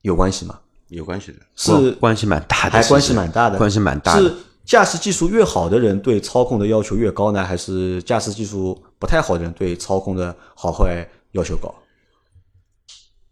[0.00, 0.58] 有关系吗？
[0.88, 1.38] 有关系的。
[1.54, 4.22] 是关系蛮大的，还关系蛮大的，关系蛮大的。
[4.22, 4.34] 是
[4.64, 11.72] 驾驶技术越好的人对操控的要求越高呢，还是驾驶技术不太好的人对操控的好坏要求高？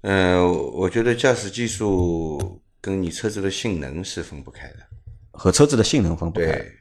[0.07, 0.45] 嗯，
[0.75, 4.87] 我觉得驾驶技术跟你车子的性能是分不开的。
[5.33, 6.47] 和车子的性能分不开。
[6.47, 6.79] 对，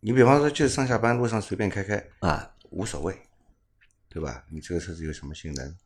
[0.00, 3.16] 你比方说，就是上下班路上随便开开啊，无所谓，
[4.08, 4.44] 对吧？
[4.50, 5.76] 你这个车子有什么性能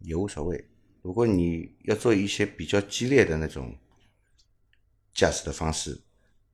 [0.00, 0.68] 也无所谓。
[1.02, 3.78] 如果你要做一些比较激烈的那种
[5.14, 6.02] 驾驶的方式，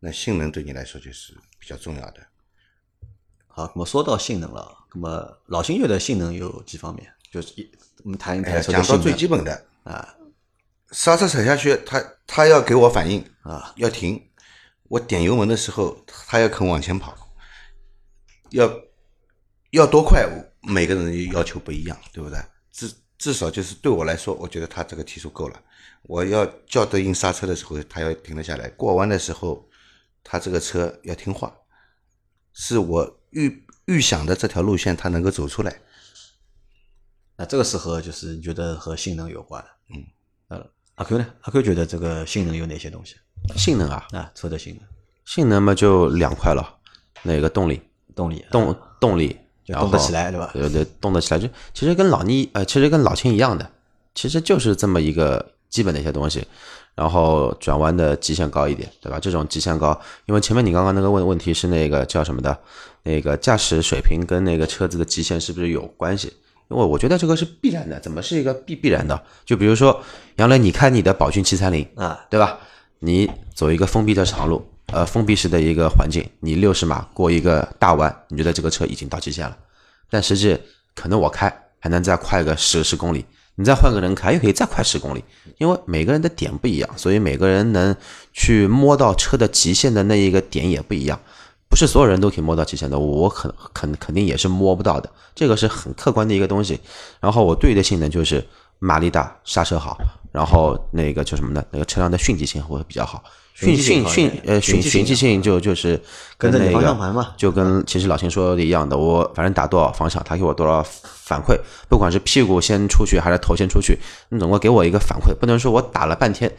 [0.01, 2.27] 那性能对你来说就是比较重要的。
[3.47, 7.13] 好，那么说到性能了，那么老星越的性能有几方面？
[7.31, 7.71] 就是一，
[8.03, 10.17] 我们谈一谈讲到最基本的啊，
[10.91, 14.21] 刹车踩下去，它它要给我反应啊，要停。
[14.89, 17.17] 我点油门的时候，它要肯往前跑，
[18.51, 18.69] 要
[19.71, 20.29] 要多快，
[20.63, 22.41] 每个人要求不一样，对不对？
[22.73, 25.63] 至至少就是对我来说，我觉得它这个提速够了。
[26.03, 29.69] 我要叫对应刹车的时候，它要停得下来；过弯的时候，
[30.25, 31.55] 它这个车要听话，
[32.53, 35.81] 是我预预想的这条路线，它能够走出来。
[37.37, 39.65] 那这个是和就是你觉得和性能有关？
[39.93, 40.05] 嗯，
[40.47, 40.65] 呃，
[40.95, 41.27] 阿 Q 呢？
[41.41, 43.17] 阿 Q 觉得这个性能有哪些东西？
[43.57, 44.87] 性能啊，啊，车的性能、
[45.25, 46.63] 性能嘛就两块了，
[47.23, 47.83] 那个动力，
[48.15, 49.37] 动力、动动力，
[49.67, 53.69] 动得起来对吧对对，动得起来，就其实跟老倪呃，其实跟老秦一样的，
[54.15, 56.47] 其实就是这么一个基本的一些东西。
[56.97, 59.19] 然后转弯的极限高一点，对吧？
[59.19, 62.59] 这种极限高，因为前面你刚刚那个问问题是那个叫什么的，
[63.03, 66.33] 那个驾驶水平跟那个车子的极限是不是有关系？
[66.69, 69.21] 因为我觉得这个是必然的，怎么是一个必必然的？
[69.45, 70.01] 就比如说
[70.37, 72.59] 杨磊，你开你的宝骏七三零，啊，对吧？
[73.01, 79.57] 你走一个封闭的长路，呃，封闭式的一个环境，你六十码过一个大弯，你觉得这个车已经到极限了，
[80.09, 80.57] 但实际
[80.95, 83.25] 可能我开还能再快个十十公里，
[83.57, 85.25] 你再换个人开又可以再快十公里，
[85.59, 87.97] 因为每个人的点不一样，所以每个人能
[88.33, 91.19] 去摸到车的极限的那一个点也不一样。
[91.71, 96.79] 不是所有人都可以摸到极限的，我肯肯肯定也是摸不到的，这个是很客观的一个东西。
[97.21, 98.45] 然后我对于的性能就是
[98.81, 99.97] 马力大，刹车好，
[100.33, 101.65] 然后那个叫什么呢？
[101.71, 103.23] 那个车辆的迅疾性会比较好。
[103.55, 106.01] 迅迅迅呃迅迅疾性就就是
[106.39, 111.57] 跟着你那个方向盘嘛就跟其实老秦说的一样的，我反正打多少方向，他给我多少反馈，
[111.87, 113.99] 不管是屁股先出去还是头先出去，
[114.31, 116.51] 你总归给我一个反馈，不能说我打了半天，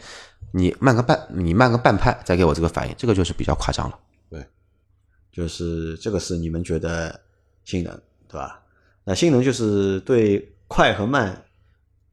[0.52, 3.98] 你慢个半你慢个半拍再给我这个反应，这个就是比较夸张了。
[5.32, 7.20] 就是这个是你们觉得
[7.64, 7.92] 性能
[8.28, 8.62] 对吧？
[9.04, 11.44] 那性能就是对快和慢，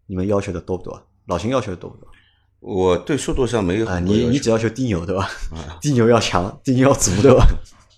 [0.07, 1.07] 你们要求的多不多？
[1.25, 2.09] 老秦要求的多不多？
[2.61, 5.29] 我对速度上没有你你只要求低扭对吧？
[5.79, 7.45] 低扭要强，低扭要足对吧？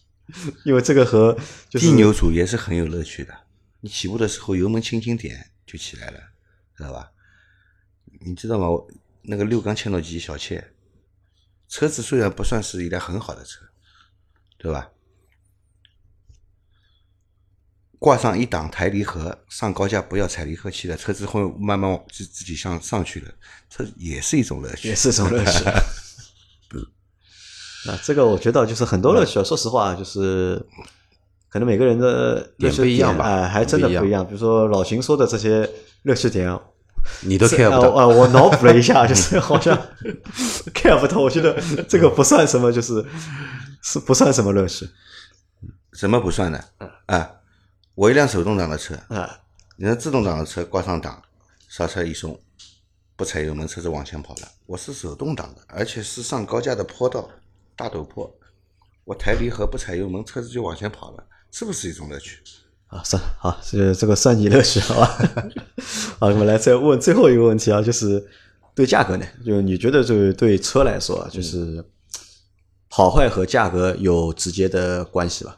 [0.65, 1.37] 因为这个和
[1.69, 3.33] 就是低扭组也是很有乐趣的。
[3.79, 6.19] 你起步的时候油门轻轻点就起来了，
[6.75, 7.11] 知道吧？
[8.19, 8.69] 你知道吗？
[8.69, 8.87] 我
[9.23, 10.73] 那个六缸切诺基小切，
[11.67, 13.65] 车子虽然不算是一辆很好的车，
[14.57, 14.89] 对吧？
[18.01, 23.27] 挂上一档抬离合，上高架不要踩离合器的车子会慢慢往自自己向上去了，
[23.69, 24.87] 这也是一种乐趣。
[24.87, 25.63] 也是一种乐趣。
[27.85, 30.59] 那这个我觉得就是很多乐趣啊，说实话，就是
[31.47, 34.25] 可能每个人的乐趣点不一样吧哎，还真的不一样。
[34.25, 35.69] 比如说老秦说的这些
[36.01, 36.59] 乐趣点，
[37.19, 39.77] 你都这 care 不到，我脑补了一下，就是 好像
[40.73, 41.19] care 不到。
[41.19, 41.55] 我觉得
[41.87, 43.05] 这个不算什么，就是
[43.83, 44.89] 是不算什么乐趣
[45.93, 46.63] 什么不算的？
[47.05, 47.29] 啊，
[47.93, 49.39] 我一辆手动挡的车，啊。
[49.75, 51.21] 你看自动挡的车挂上档，
[51.67, 52.39] 刹车一松，
[53.15, 54.47] 不踩油门，车子往前跑了。
[54.67, 57.27] 我是手动挡的，而且是上高架的坡道，
[57.75, 58.31] 大陡坡，
[59.05, 62.37] 我抬离合不踩油门，车子就往前跑了，是不是一种乐趣？
[62.87, 65.17] 啊，算好，这这个算你乐趣，好吧？
[66.19, 68.23] 好，我们来再问最后一个问题啊，就是
[68.75, 71.83] 对价格呢，就你觉得这个对车来说啊，就是
[72.87, 75.57] 好坏和价格有直接的关系吧？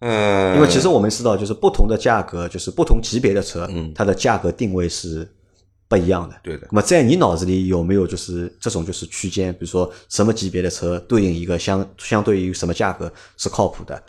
[0.00, 5.28] 嗯，因为其实我们知道，就是不同的价格，就是不同级别的车，嗯它的价格定位是
[5.88, 6.36] 不一样的。
[6.42, 9.52] 对的那么在你脑子里有没有就是这种就是区间？
[9.54, 14.00] 比如说什么级别的车对应一个相相对于什么价格是靠谱的？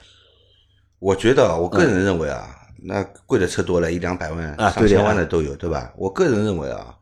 [0.99, 5.91] 我觉得啊，我个人认为啊，那贵的车多了，一两百万、啊上千万的都有，对吧？
[5.97, 6.93] 我个人认为啊，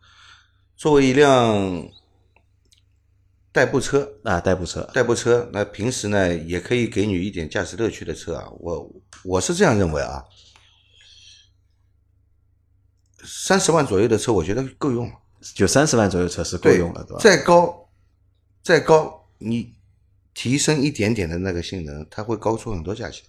[0.78, 1.84] 作为一辆
[3.58, 8.88] 代步车，啊，代步车代步车，那平时呢也可以给你一点驾驶乐趣的车啊，我
[9.24, 10.24] 我是这样认为啊，
[13.26, 15.16] 三十万左右的车，我觉得够用了。
[15.56, 17.20] 就三十万左右车是够用了，对吧？
[17.20, 17.90] 再高，
[18.62, 19.74] 再高，你
[20.36, 23.26] 提升一点点的那个性能，它会高出很多价钱。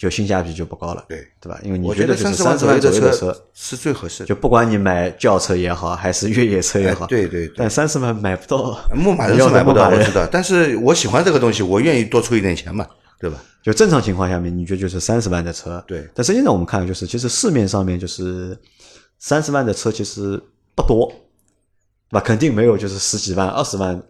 [0.00, 1.60] 就性价比就不高了，对对吧？
[1.62, 4.26] 因为你我觉得就是三十万左右的车车，是最合适的。
[4.26, 12.86] 就不管你买轿车也好，还是越野车也好，哎对对对但三十万买不到，牧马人是买不到，我知道，但是我喜欢这个东西，我愿意多出一点钱嘛，
[13.18, 13.36] 对吧？
[13.62, 18.58] 就正常情况下面，你觉得就是三十万的车，对但实际上我们看，就是其实市面上面就是
[19.18, 20.42] 三十万的车其实
[20.74, 21.12] 不多，
[22.08, 22.20] 对吧？
[22.20, 24.02] 肯定没有就是十几万、二十万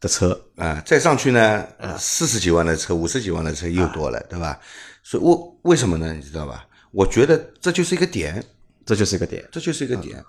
[0.00, 4.58] 的车，啊，再上去呢，啊四十几万的车、五十几万的车又多了，对吧？
[5.04, 6.12] 所以为为什么呢？
[6.12, 6.66] 你知道吧？
[6.90, 8.44] 我觉得这就是一个点，
[8.84, 9.46] 这就是一个点。
[9.52, 10.20] 这就是一个点。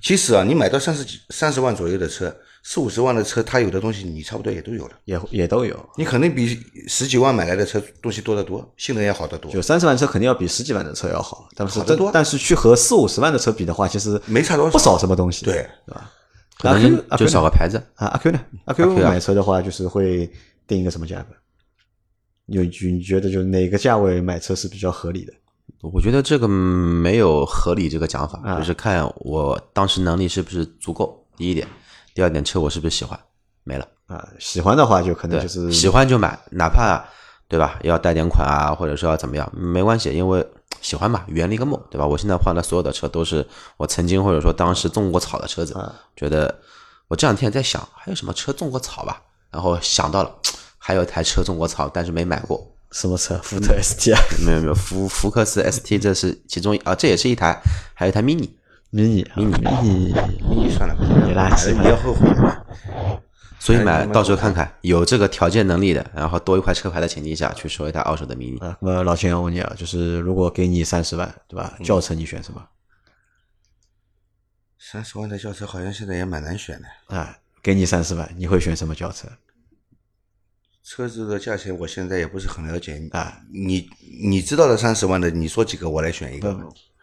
[0.00, 4.92] 其实啊，你买到三十几、三十万左右的车，四五十万的车，它有的东西你差不多也都有了。
[5.04, 6.58] 也也都有，你肯定比
[6.88, 11.80] 十几万买来的车东西多得多，性能也好得多就，三十万车肯定要比十几万的车要好，但是
[12.12, 16.10] 但是去和四五十万的车比的话，其实没差多少不少什么东西，对对吧？
[16.58, 17.76] 可阿 Q 能就阿 Q 少个牌子。
[17.96, 18.40] 啊，阿 Q 呢？
[18.64, 20.30] 阿 Q 买车的话，就是会
[20.66, 21.34] 定一个什么价格？
[22.52, 25.32] 有你觉得就哪个价位买车是比较合理的？
[25.80, 31.26] 我觉得这个没有合理这个讲法，啊就是看我当时能力是不是足够。
[31.36, 31.66] 第一点，
[32.14, 33.18] 第二点，车我是不是喜欢，
[33.64, 33.88] 没了。
[34.06, 37.02] 啊，喜欢的话就可能，就是喜欢就买，哪怕
[37.48, 40.46] 对吧，要贷点款啊，或者说要怎么样，没关系，因为
[40.82, 42.06] 喜欢嘛，圆了一个梦，对吧？
[42.06, 43.44] 我现在换的所有的车都是
[43.78, 46.60] 我曾经或者说当时种过草的车子，啊觉得
[47.08, 49.22] 我这两天在想，还有什么车种过草吧？
[49.50, 50.30] 然后想到了，
[50.84, 52.68] 还有一台车中过草，但是没买过。
[52.90, 53.38] 什么车？
[53.40, 57.56] 福特 ST 啊没有没有，福福克斯 ST 这是其中啊，这也是一台，
[57.94, 60.12] 还有一台 mini，，mini 啊 mini mini
[60.50, 62.66] 你算了吧，你垃圾你要后悔的。
[63.60, 68.60] 所以买到时候看看有这个条件能力的，然后多一块车牌的前提下去收一台二手的 mini。
[68.60, 68.76] 啊。
[68.80, 71.78] 那么老秦，我问你啊，就是如果给你三十万，对吧？
[71.84, 72.60] 轿车你选什么？
[74.80, 79.28] 三十万的轿车好像现在也蛮难选的，啊，给你三十万，你会选什么轿车？
[80.94, 83.02] 车子的价钱我现在也不是很了解。
[83.12, 83.88] 啊，你
[84.20, 86.54] 你知道的三十万的，你说几个，我来选一个。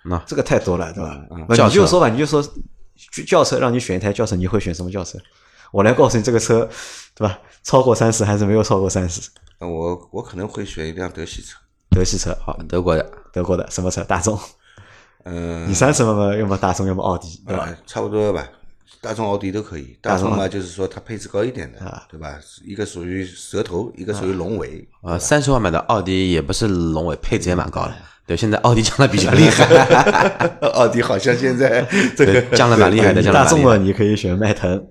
[0.06, 1.20] 那这个太多了，对吧？
[1.32, 2.40] 嗯那你就说吧，你就说
[3.26, 5.18] 轿车让你选一台轿车，你会选什么轿车？
[5.72, 6.70] 我来告诉你，这个车，
[7.16, 7.40] 对吧？
[7.64, 9.28] 超过三十还是没有超过三十？
[9.58, 11.58] 呃我我可能会选一辆德系车。
[11.90, 14.04] 德系车，好，德国的德国的什么车？
[14.04, 14.40] 大众。
[15.24, 17.66] 嗯、你三十万嘛，要么大众，要么奥迪，对吧？
[17.66, 18.48] 呃，差不多吧。
[19.02, 19.98] 大众、奥迪都可以。
[20.02, 22.38] 大众嘛，就是说它配置高一点的啊，对吧？
[22.66, 24.88] 一个属于蛇头，一个属于龙尾。
[25.02, 27.94] 啊，三十万买的奥迪也不是龙尾，配置也蛮高的。
[28.28, 33.88] 对，现在奥迪降的比较厉害， 奥迪好像现在这个降的蛮厉害的，大众嘛，蛮厉害。
[33.88, 34.86] 你可以选迈腾、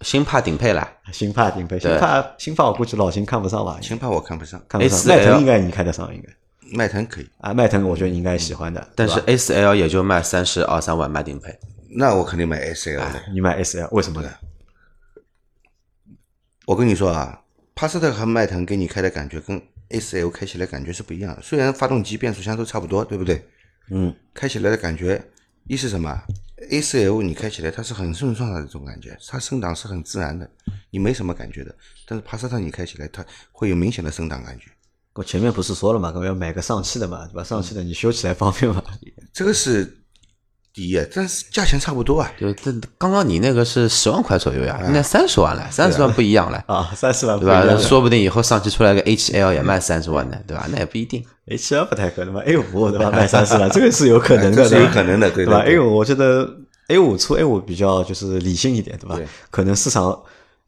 [0.00, 1.78] 新帕顶配了，新帕顶配。
[1.78, 3.78] 新帕新帕我估计老秦看不上吧？
[3.80, 4.98] 新帕我看不上，看不上。
[4.98, 6.28] A4L 迈腾应该你看得上，应该
[6.76, 7.28] 迈腾可以。
[7.38, 7.54] 啊。
[7.54, 11.56] 迈腾我觉得你应该喜欢的，但是对吧 A 四 L 也就卖三十二三万卖顶配。
[11.92, 13.22] 那我肯定买 S L 的。
[13.32, 14.32] 你买 S L 为什么呢？
[16.66, 17.42] 我跟你说啊，
[17.74, 21.42] 帕萨特和迈腾给你开的感觉跟 S L 开起来感觉是不一样的。
[21.42, 23.44] 虽然发动机、变速箱都差不多，对不对？
[23.90, 25.20] 嗯，开起来的感觉，
[25.66, 26.22] 一是什么
[26.70, 30.48] 4 L 你开起来它是很顺畅的这种感觉，它升档是很自然的，
[30.90, 31.74] 你没什么感觉的。
[32.06, 34.70] 但是帕萨特你开起来它会有明显的升档感觉，
[35.14, 37.42] 我前面不是说了嘛，我要买个上汽的嘛，对吧？
[37.42, 38.80] 上汽的你修起来方便嘛。
[39.32, 39.98] 这个是
[40.72, 42.30] 第一，但是价钱差不多啊。
[42.38, 47.64] 就这刚刚你那个是十万块左右呀，啊，那三十万了，三十万不一样了，啊，三十万不对吧？
[47.64, 47.82] 一样的。
[47.82, 50.66] 说不定以后上汽出来个 H L 也卖三十万的，对吧？
[50.70, 51.24] 那也不一定。
[51.46, 53.10] ，H L 不太可能吧？A 五对吧？
[53.10, 56.48] 卖三十万， 这个是有可能的，这是有可能的对对吧？A 五我觉得
[56.88, 59.26] A 五出 A 五比较就是理性一点，对吧对？
[59.50, 60.16] 可能市场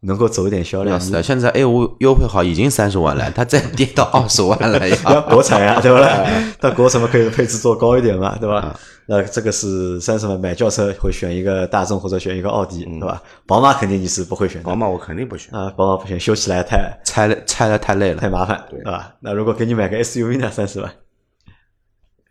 [0.03, 1.11] 能够走一点销量是。
[1.11, 5.21] 的，现在 A 五优惠好已经三十万了， 它再跌到二十万了 要呀。
[5.23, 6.27] 国产呀，对吧？
[6.61, 8.79] 但国产嘛，可以配置做高一点嘛，对吧？
[9.07, 13.21] 那这个是三十万买轿车会选一个大众或者选一个奥迪，对吧？
[13.47, 19.15] 宝马肯定你是不会选的宝马我肯定不选，啊，宝马不选，修起来太拆了拆了太累了太，麻烦，对吧？
[19.21, 20.93] 那如果给你买个 SUV 呢，三十万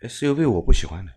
[0.04, 1.12] SUV 我不喜欢的，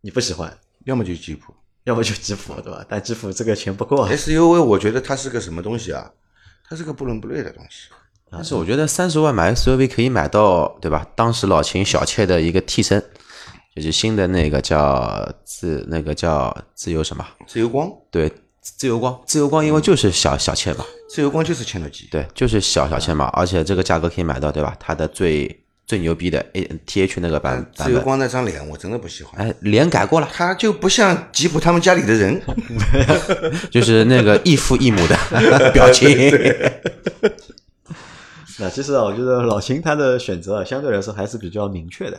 [0.00, 0.52] 你不喜欢，
[0.84, 1.54] 要么就吉普。
[1.84, 2.84] 要么就吉普，对吧？
[2.88, 4.10] 但吉普这个钱不够啊。
[4.10, 6.10] SUV 我觉得它是个什么东西啊？
[6.68, 7.88] 它是个不伦不类的东西。
[8.30, 11.06] 但是我觉得三十万买 SUV 可以买到，对吧？
[11.14, 13.00] 当时老秦小妾的一个替身，
[13.76, 17.24] 就是新的那个叫自那个叫自由什么？
[17.46, 22.08] 自由光，对，自由光，自由光因为就是小小妾嘛，自由光就是千诺基。
[22.10, 24.74] 对，就是小小妾嘛，而且这个价格可以买到，对吧？
[24.80, 32.40] 它的最最牛逼的 A T H 那个版版本，自由光那张脸我真的不喜欢，哎，脸改过了，他就不像吉普他们家里的人。
[33.70, 35.16] 就是那个异父异母的
[35.72, 36.10] 表情。
[38.60, 42.18] 那其实啊，我觉得老秦他的选择啊，相对来说还是比较明确的，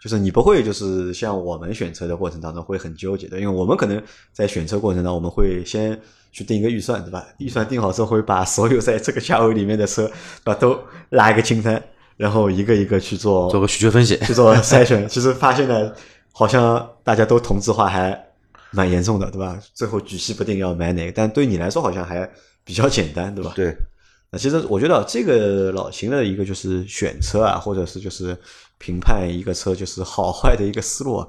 [0.00, 4.00] 就是你不会就是像我们选车的过程当中会很纠结的，因为我们可能
[4.32, 6.00] 在选车过程当中，我们会先
[6.30, 7.26] 去定一个预算，对吧？
[7.38, 10.06] 预算定好之后，会把所有在这个价位里面的车，
[10.44, 11.82] 对吧，都拉一个清单，
[12.16, 15.08] 然后一个一个去做做个需求分析，去做筛选。
[15.08, 15.92] 其实发现呢，
[16.32, 18.26] 好像大家都同质化还
[18.70, 19.58] 蛮严重的，对吧？
[19.74, 22.28] 最后举棋不定要买哪个，但对你来说好像还
[22.64, 23.52] 比较简单，对吧？
[23.54, 23.76] 对，
[24.30, 28.36] 那其实我觉得这个老秦的一个就是选车啊，或者是就是
[28.78, 31.28] 评判一个车就是好坏的一个思路啊，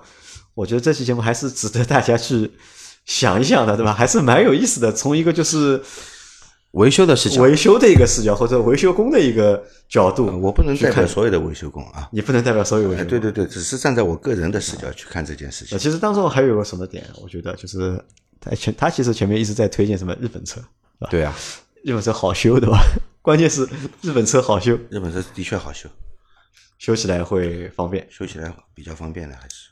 [0.53, 2.51] 我觉得这期节目还是值得大家去
[3.05, 3.91] 想一想的，对吧？
[3.91, 4.91] 还是蛮有意思的。
[4.91, 5.81] 从一个就是
[6.74, 12.09] 维修的视角，维修的一个视角，或者维修工的一个角度，我不能代表去看，所有的维修工啊。
[12.11, 13.09] 你不能代表所有维修哎，工。
[13.09, 15.80] 对对对，只是站在我个人的视角去看这件事情呃，。
[15.80, 18.03] 其实当中还有个什么点，我觉得就是
[18.39, 20.59] 他前他其实前面一直在推荐什么日本车，
[21.11, 21.36] 对啊，
[21.84, 22.80] 日本车好修，对吧？
[23.21, 23.69] 关键是
[24.01, 25.88] 日本车好修，日本车的确好修，
[26.80, 28.07] 修起来会方便。
[28.09, 29.69] 修起来比较方便的，还是。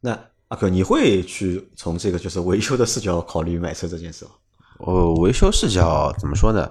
[0.00, 4.30] 那阿克，你会去从这个就是维修的视角考虑买车这件事吗？
[4.78, 6.70] 我维修视角怎么说呢？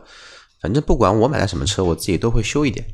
[0.61, 2.85] 反正不管我买的什么车，我自己都会修一点，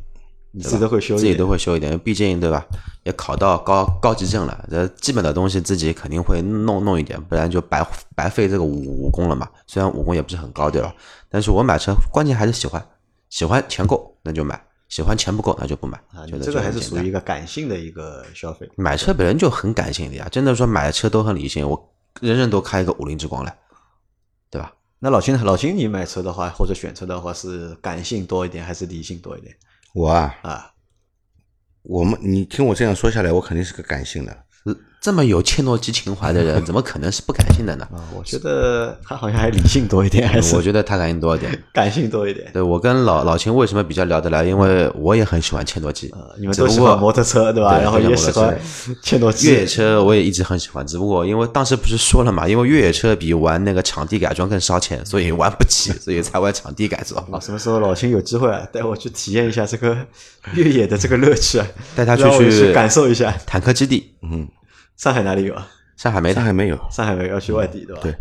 [0.51, 2.65] 你自己都会修一自己点，都会修一点，毕竟对吧？
[3.03, 7.85] 也考到高高级证了，这基本的东西自己肯定会弄弄一点，不然就白
[8.15, 9.47] 白费这个武武功了嘛。
[9.67, 10.93] 虽然武功也不是很高，对吧？
[11.29, 12.85] 但是我买车关键还是喜欢，
[13.29, 15.97] 喜欢钱够那就买，喜欢钱不够那就不买。
[16.13, 18.69] 啊，觉得你这个还是属于一个感性的一个消费。
[18.75, 23.57] 买车本身就很感性的呀，真的说买车都很理性，我人人都开一个五菱之光来，
[24.49, 24.73] 对吧？
[25.03, 29.51] 那老秦，老秦，你买车的话或者选车的话是感性多一点还是理性多一点
[29.95, 30.71] 我啊，啊？
[31.81, 34.45] 我们你听我这样说下来，我肯定是个感性的。
[35.01, 37.87] 呃这么有切诺基情怀的人， 怎么可能是不感性的呢？
[37.91, 41.51] 啊，我觉得他好像还理性多一点， 还是我觉得他感性多一点。
[41.73, 42.47] 感性多一点。
[42.53, 44.43] 对我跟老老秦为什么比较聊得来？
[44.43, 47.79] 因为我也很喜欢切诺基，啊，你们都喜欢摩托车对吧？
[47.79, 48.55] 然后也喜欢
[49.01, 49.47] 切诺基。
[49.49, 57.19] 越野车我也一直很喜欢，只不过因为当时不是说了嘛，因为越野车比玩那个场地改装更烧钱，所以玩不起，所以才玩场地改装。
[57.31, 59.97] 啊，什么时候老秦有机会啊，带我去体验一下这个
[60.53, 63.35] 越野的这个乐趣啊，带他去感受一下。
[63.47, 64.47] 坦克基地，嗯，
[65.01, 65.67] 上海哪里有啊？
[65.97, 66.35] 上海没的。
[66.35, 66.77] 上海没有。
[66.91, 68.01] 上海没有，要去外地对吧？
[68.03, 68.15] 对，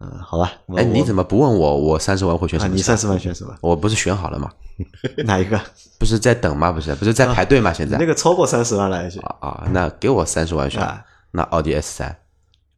[0.00, 0.50] 嗯，好吧。
[0.76, 1.76] 哎，你怎么么不问我？
[1.76, 2.62] 我三十万会选啊？
[2.62, 2.76] 什么车？
[2.76, 3.54] 你三十万选什么？
[3.60, 4.50] 我不是选好了吗？
[5.26, 5.60] 哪一个？
[5.98, 6.72] 不是在等吗？
[6.72, 7.70] 不是，不是在排队吗？
[7.70, 12.16] 现在那个超过三十万了已经啊啊，那给我三十万选啊，那奥迪 S 三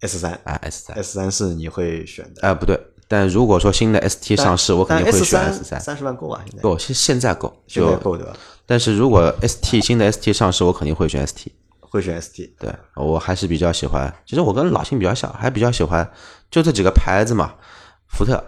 [0.00, 2.42] ，S 三啊 S 三，S 三是你会选的。
[2.48, 5.80] 啊不对，但如果说新的 ST 上市，我肯定会选 S 三。
[5.80, 6.42] 三十万够啊？
[6.44, 8.32] 现在够，现现在够，现在就够对吧？
[8.66, 11.52] 但是如果 ST 新的 ST 上市，我肯定会选 ST。
[11.94, 12.54] 会选 ST。
[12.58, 16.10] 对我还是比较喜欢，其实我跟老秦比较像，还比较喜欢
[16.50, 17.54] 就这几个牌子嘛，
[18.08, 18.42] 福特、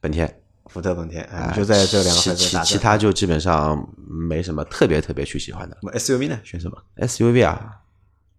[0.00, 0.32] 本田，
[0.66, 3.76] 福特、本田，哎，啊就在这两个牌子打其其他就基本上
[4.06, 5.76] 没什么特别特别去喜欢的。
[5.82, 6.38] 那 SUV 呢？
[6.44, 7.78] 选什么 SUV 啊，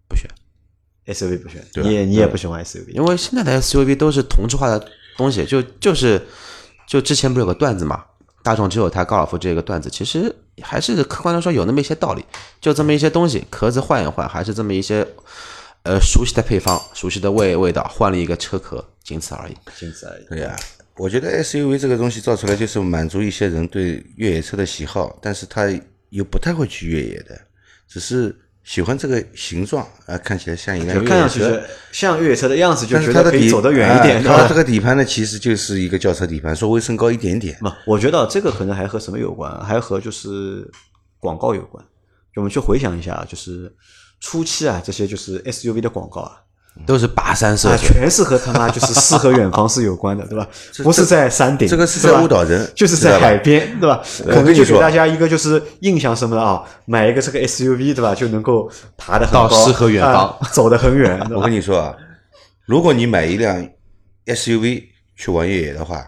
[0.08, 0.28] 不选
[1.06, 4.82] ，？SUV 不选，对啊你也你也不喜欢 SUV 因为现在的 SUV 都是同质化的
[5.16, 6.26] 东西，就就是
[6.88, 8.04] 就之前不是有个段子嘛，
[8.42, 12.24] 大众只有它高尔夫这个段子，其实还是客观的说有那么一些道理，
[12.60, 15.06] 就这么一些东西，壳子换一换，还是这么一些
[15.84, 19.56] 呃熟悉的配方、熟悉的味味道，换了一个车壳，仅此而已。
[19.76, 20.24] 仅此而已。
[20.28, 20.56] 对呀、
[20.96, 25.66] 我觉得 SUV 这个东西造出来就是满足一些人对越野车的喜好，但是他
[26.10, 27.40] 又不太会去越野的，
[27.88, 31.66] 只是喜欢这个形状啊，看起来像一辆就越野车看上去。
[31.92, 34.54] 像越野车的样子，就是觉得可以走得远一点，它这？
[34.54, 37.56] 个底盘呢，其实就是一个轿车底盘，稍微升高一点点。
[37.60, 40.70] 不，我觉得这个可能还和什么有关，还和就是
[41.18, 41.84] 广告有关。
[42.34, 43.74] 就我们去回想一下，就是
[44.20, 46.36] 初期啊，这些就是 SUV 的广告啊，
[46.86, 50.46] 都是跋山涉啊，水，全是和他妈就是诗和远方是有关的，对吧？
[50.82, 54.02] 不是在山顶，这个是在误导人就是在海边，对吧？
[54.24, 58.14] 可能就给大家一个就是印象什么的啊，买一个这个 SUV，对吧？
[58.14, 61.52] 就能够爬得很到高，诗和远方啊走得很远， 我跟？
[61.52, 61.94] 你说啊，
[62.64, 63.68] 如果你买一辆
[64.26, 64.84] SUV
[65.16, 66.06] 去玩越野的话，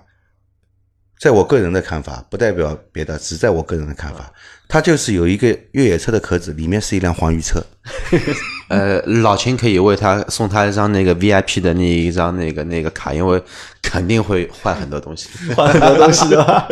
[1.20, 4.32] 在我个人的看法，不代表别的，只在我个人的看法，
[4.68, 7.62] 它就是有一个越野车的壳子，里面是一辆黄鱼车。
[8.72, 13.42] 呃，老秦可以为他送他一张那个 VIP 的那一张那个那个卡，因为
[13.82, 15.28] 肯定会换很多东西。
[15.54, 16.66] 换很多东西 对吧？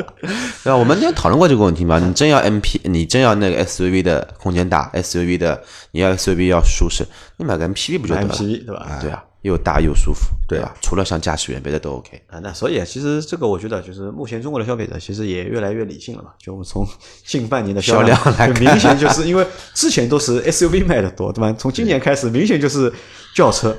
[0.64, 0.76] 对吧？
[0.76, 1.98] 我们那天讨论过这个问题嘛？
[1.98, 7.04] 你真要 MP，你真要那个 SUV 的空间大，SUV 的你要 SUV 要舒适，
[7.36, 8.98] 你买个 MPV 不就得了？MPV 对吧？
[9.02, 10.76] 对啊，又大又舒服，对吧？
[10.82, 12.22] 除了上驾驶员，别的都 OK。
[12.28, 16.30] 啊，那所以啊其实这个我觉得就是目前中国的消费者其实也越来越理性了嘛。
[16.38, 16.86] 就我们从
[17.24, 21.54] 近半年的销量量来看明显就是因为之前都是 SUV 卖的多，对吧？
[21.58, 22.92] 从今年开始，明显就是
[23.34, 23.76] 轿车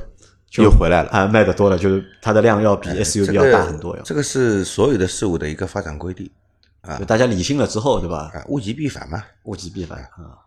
[0.53, 6.31] 又回来了啊，卖的多了，就是它的量要比 SUV 要大很多，要这个是所有的事物的一个发展规律
[6.97, 8.31] 就大家理性了之后，对吧？
[8.33, 9.23] 啊，物极必反嘛。
[9.43, 10.41] 物极必反啊。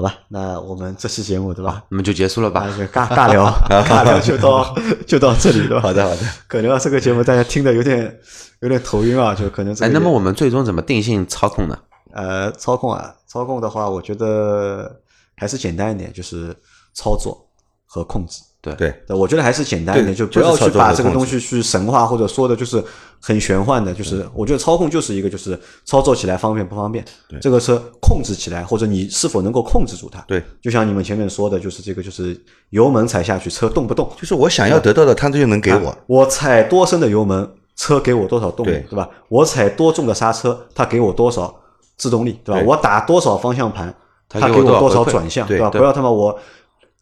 [0.00, 1.84] 好吧，那我们这期节目对吧？
[1.90, 2.66] 我们就结束了吧？
[2.76, 4.74] 就尬尬聊， 尬聊就到
[5.06, 5.80] 就到这里，对吧？
[5.82, 8.18] 好的好的，可能啊，这个节目大家听的有点
[8.60, 11.78] 有点头晕啊，就可能这哎，那么我们最终怎么定性操控呢？
[12.14, 14.90] 呃操控啊，操控的话，我觉得
[15.36, 16.56] 还是简单一点，就是
[16.94, 17.46] 操作
[17.90, 18.40] 和控制。
[18.62, 22.84] 对对，对，我觉得还是简单一点，就不要去把这个东西去神话或者说的就是
[23.18, 23.94] 很玄幻的。
[23.94, 27.02] 就是我觉得操控就是一个，就是操作起来方便不方便，
[27.40, 30.20] 这个车控制起来或者你是否能够控制住它。
[30.28, 32.38] 对，就像你们前面说的，就是这个，就是
[32.68, 35.96] 油门踩下去，车动不动，就是我想要得到的，它就能给我。
[36.06, 39.08] 我踩多深的油门，车给我多少动力，对对吧？
[39.30, 41.54] 我踩多重的刹车，它给我多少
[41.96, 42.62] 制动力，对吧？
[42.66, 43.94] 我打多少方向盘，
[44.28, 45.70] 它给我多少转向，对吧？
[45.70, 46.38] 不要他妈我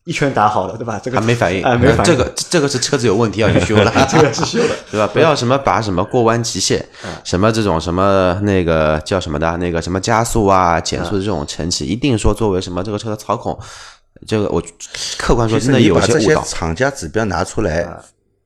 [0.09, 0.99] 一圈打好了，对吧？
[1.05, 4.75] 这个还没反应，啊，没反应，这个这个是车子有问题要去修了， 这个是修的。
[4.91, 5.07] 对吧？
[5.13, 13.59] 不要什么把什么过弯极限，嗯什么这种什么那个叫什么的，那个什么加速啊、减速的这种成绩，一定说作为什么这个车的操控，
[14.27, 14.63] 这个我
[15.19, 16.43] 客观说真的有些误导。
[16.43, 17.87] 些厂家指标拿出来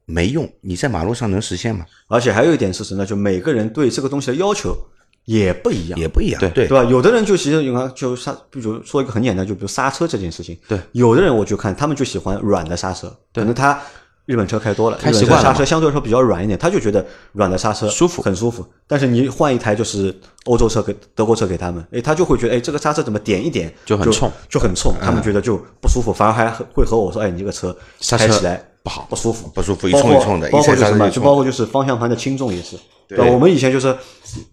[0.04, 1.86] 没用，你在马路上能实现吗？
[2.08, 3.06] 而且还有一点是什么呢？
[3.06, 4.76] 就每个人对这个东西的要求
[5.25, 5.99] 也不一样。
[5.99, 6.41] 也不一样。
[6.41, 6.85] 对对对吧？
[6.91, 10.59] 有的人就其实你看，就刹，比如说一个很简单，就比如刹车这件事情。
[10.68, 13.81] 对，有的人我就看他们就喜欢软的刹车，可能他
[14.27, 18.64] 日本车开多了，开习惯了刹车相对来说比较软一点，他就觉得软的刹车舒服很舒服。
[18.87, 27.77] 但是你换一台就是欧洲车给德国车给他们，哎，他就会觉得哎这个刹车怎么点一点就很冲，就很冲，他们觉得就不舒服，反而还会和我说，哎，你这个车
[28.16, 32.76] 开起来不好不舒服，不舒服一冲一冲的包括就什么，就包括就是方向盘的轻重也是。
[33.09, 33.95] 对吧，我们以前就是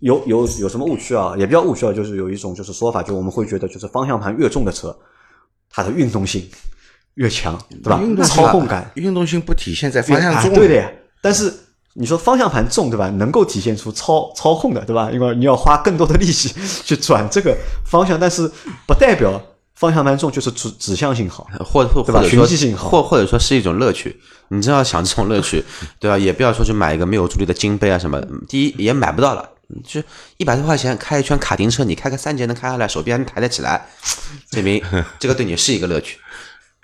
[0.02, 4.96] 有有有什么误区啊，也不叫误区啊，就是有一种就是说法，就我们会觉得就是方向盘越重的车，
[5.70, 6.46] 它的运动性
[7.14, 8.16] 越强，对吧运？
[8.16, 10.54] 动性操控感运动性不体现在方向中。
[10.54, 10.92] 对的呀。
[11.22, 11.54] 但是
[11.94, 13.10] 你说方向盘重，对吧？
[13.12, 15.10] 能够体现出操操控的，对吧？
[15.12, 16.50] 因为你要花更多的力气
[16.84, 17.56] 去转这个
[17.86, 18.50] 方向，但是
[18.86, 19.42] 不代表
[19.80, 21.50] 方向盘重就是指指向性好。
[21.60, 22.46] 或或或者说
[22.78, 24.20] 或或者说是一种乐趣。
[24.50, 25.64] 你真要想这种乐趣，
[26.00, 26.18] 对吧？
[26.18, 29.48] 也不要说去买一个没有助力的金杯啊什么，第一也买不到了。
[29.84, 30.02] 就
[30.38, 33.88] 一百多块钱开一圈卡丁车，你开个三节能开下来，手臂还能抬得起来，
[34.50, 34.84] 证明
[35.20, 36.18] 这个对你是一个乐趣。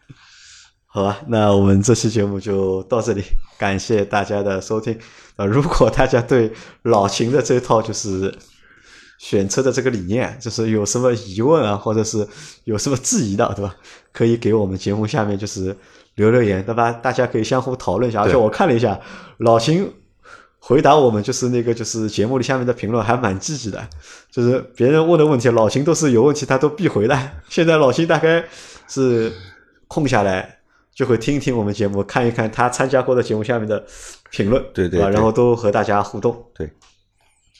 [0.86, 3.24] 好吧，那我们这期节目就到这里，
[3.58, 4.96] 感谢大家的收听。
[5.36, 8.32] 啊，如果大家对老秦的这套就是
[9.18, 12.28] 选车的这个理念，就是有什么疑问啊，或者是
[12.66, 13.76] 有什么质疑的，对吧？
[14.11, 15.76] 可以给我们节目下面就是
[16.16, 16.91] 留留言，对吧？
[16.91, 18.22] 大家可以相互讨论一下。
[18.22, 18.99] 而且我看了一下，
[19.38, 19.91] 老秦
[20.59, 23.88] 回答我们就是那个就是节目里下面的评论还蛮积极的，
[24.32, 27.41] 就是别人问的问题，老秦都是有问题他都必回来。
[27.49, 28.45] 现在老秦大概
[28.88, 29.32] 是
[29.88, 30.51] 空下来。
[30.95, 33.86] 就会听一听我们节目，看一看他参加过的节目下面的
[34.30, 36.45] 评论，对对对然后都和大家互动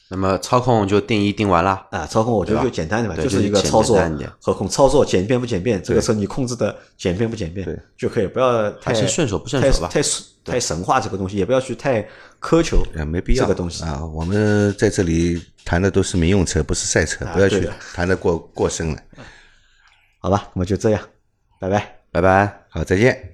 [0.08, 2.06] 那么操控就定义定完了，啊。
[2.06, 3.98] 操控我觉得就简单的嘛，对就是一个操作
[4.40, 10.02] 和控，操作简便不简便，这个车你控制的简便不简便对就可以，不要太顺手不顺太手吧太
[10.44, 12.08] 太神话这个东西，也不要去太
[12.40, 13.84] 苛求呃，没必要这个东西。
[13.84, 14.06] 啊。
[14.06, 18.98] 我们在这里谈的都是民用车，不是赛车，不要去谈的过过深了。
[20.20, 21.02] 好吧，那么就这样，
[21.60, 22.00] 拜拜。
[22.12, 22.66] 拜拜。
[22.70, 23.34] 好，再见。